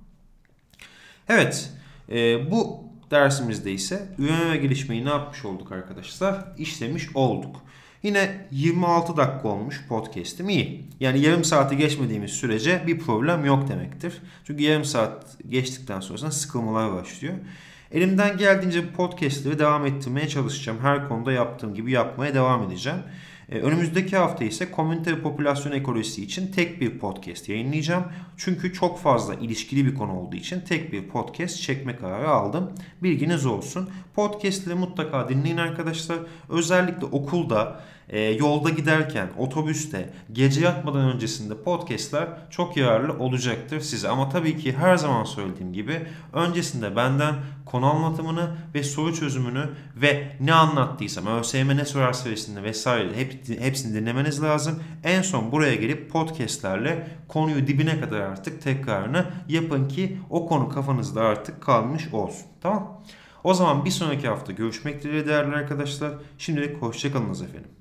Evet. 1.28 1.72
E, 2.12 2.50
bu 2.50 2.84
Dersimizde 3.10 3.72
ise 3.72 4.08
üreme 4.18 4.52
ve 4.52 4.56
gelişmeyi 4.56 5.04
ne 5.04 5.08
yapmış 5.08 5.44
olduk 5.44 5.72
arkadaşlar? 5.72 6.44
İşlemiş 6.58 7.16
olduk. 7.16 7.56
Yine 8.02 8.46
26 8.50 9.16
dakika 9.16 9.48
olmuş 9.48 9.84
podcast'im 9.88 10.48
iyi. 10.48 10.84
Yani 11.00 11.20
yarım 11.20 11.44
saati 11.44 11.76
geçmediğimiz 11.76 12.30
sürece 12.30 12.82
bir 12.86 12.98
problem 12.98 13.44
yok 13.44 13.68
demektir. 13.68 14.14
Çünkü 14.44 14.62
yarım 14.62 14.84
saat 14.84 15.36
geçtikten 15.48 16.00
sonra 16.00 16.30
sıkılmalar 16.30 16.92
başlıyor. 16.92 17.34
Elimden 17.92 18.36
geldiğince 18.36 18.92
podcast'leri 18.92 19.58
devam 19.58 19.86
ettirmeye 19.86 20.28
çalışacağım. 20.28 20.78
Her 20.82 21.08
konuda 21.08 21.32
yaptığım 21.32 21.74
gibi 21.74 21.92
yapmaya 21.92 22.34
devam 22.34 22.62
edeceğim. 22.62 22.98
Ee, 23.48 23.58
önümüzdeki 23.58 24.16
hafta 24.16 24.44
ise 24.44 24.70
komünite 24.70 25.22
popülasyon 25.22 25.72
ekolojisi 25.72 26.22
için 26.24 26.52
tek 26.52 26.80
bir 26.80 26.98
podcast 26.98 27.48
yayınlayacağım. 27.48 28.04
Çünkü 28.36 28.72
çok 28.72 28.98
fazla 28.98 29.34
ilişkili 29.34 29.86
bir 29.86 29.94
konu 29.94 30.18
olduğu 30.20 30.36
için 30.36 30.60
tek 30.60 30.92
bir 30.92 31.08
podcast 31.08 31.62
çekme 31.62 31.96
kararı 31.96 32.28
aldım. 32.28 32.72
Bilginiz 33.02 33.46
olsun. 33.46 33.90
Podcastleri 34.14 34.74
mutlaka 34.74 35.28
dinleyin 35.28 35.56
arkadaşlar. 35.56 36.18
Özellikle 36.48 37.06
okulda 37.06 37.80
e, 38.08 38.20
yolda 38.20 38.70
giderken, 38.70 39.28
otobüste, 39.38 40.10
gece 40.32 40.60
yatmadan 40.60 41.14
öncesinde 41.14 41.62
podcastler 41.62 42.28
çok 42.50 42.76
yararlı 42.76 43.18
olacaktır 43.18 43.80
size. 43.80 44.08
Ama 44.08 44.28
tabii 44.28 44.58
ki 44.58 44.72
her 44.72 44.96
zaman 44.96 45.24
söylediğim 45.24 45.72
gibi 45.72 46.06
öncesinde 46.32 46.96
benden 46.96 47.34
konu 47.66 47.86
anlatımını 47.86 48.56
ve 48.74 48.82
soru 48.82 49.14
çözümünü 49.14 49.68
ve 49.96 50.36
ne 50.40 50.54
anlattıysam 50.54 51.26
ÖSYM 51.26 51.68
ne 51.68 51.84
sorar 51.84 52.12
serisinde 52.12 52.62
vesaire 52.62 53.16
hep, 53.16 53.60
hepsini 53.60 53.94
dinlemeniz 53.94 54.42
lazım. 54.42 54.82
En 55.04 55.22
son 55.22 55.52
buraya 55.52 55.74
gelip 55.74 56.10
podcastlerle 56.10 57.08
konuyu 57.28 57.66
dibine 57.66 58.00
kadar 58.00 58.20
artık 58.20 58.62
tekrarını 58.62 59.26
yapın 59.48 59.88
ki 59.88 60.18
o 60.30 60.46
konu 60.46 60.68
kafanızda 60.68 61.22
artık 61.22 61.62
kalmış 61.62 62.08
olsun. 62.12 62.46
Tamam 62.60 63.02
O 63.44 63.54
zaman 63.54 63.84
bir 63.84 63.90
sonraki 63.90 64.28
hafta 64.28 64.52
görüşmek 64.52 65.02
dileğiyle 65.02 65.26
değerli 65.26 65.56
arkadaşlar. 65.56 66.12
Şimdilik 66.38 66.82
hoşçakalınız 66.82 67.42
efendim. 67.42 67.74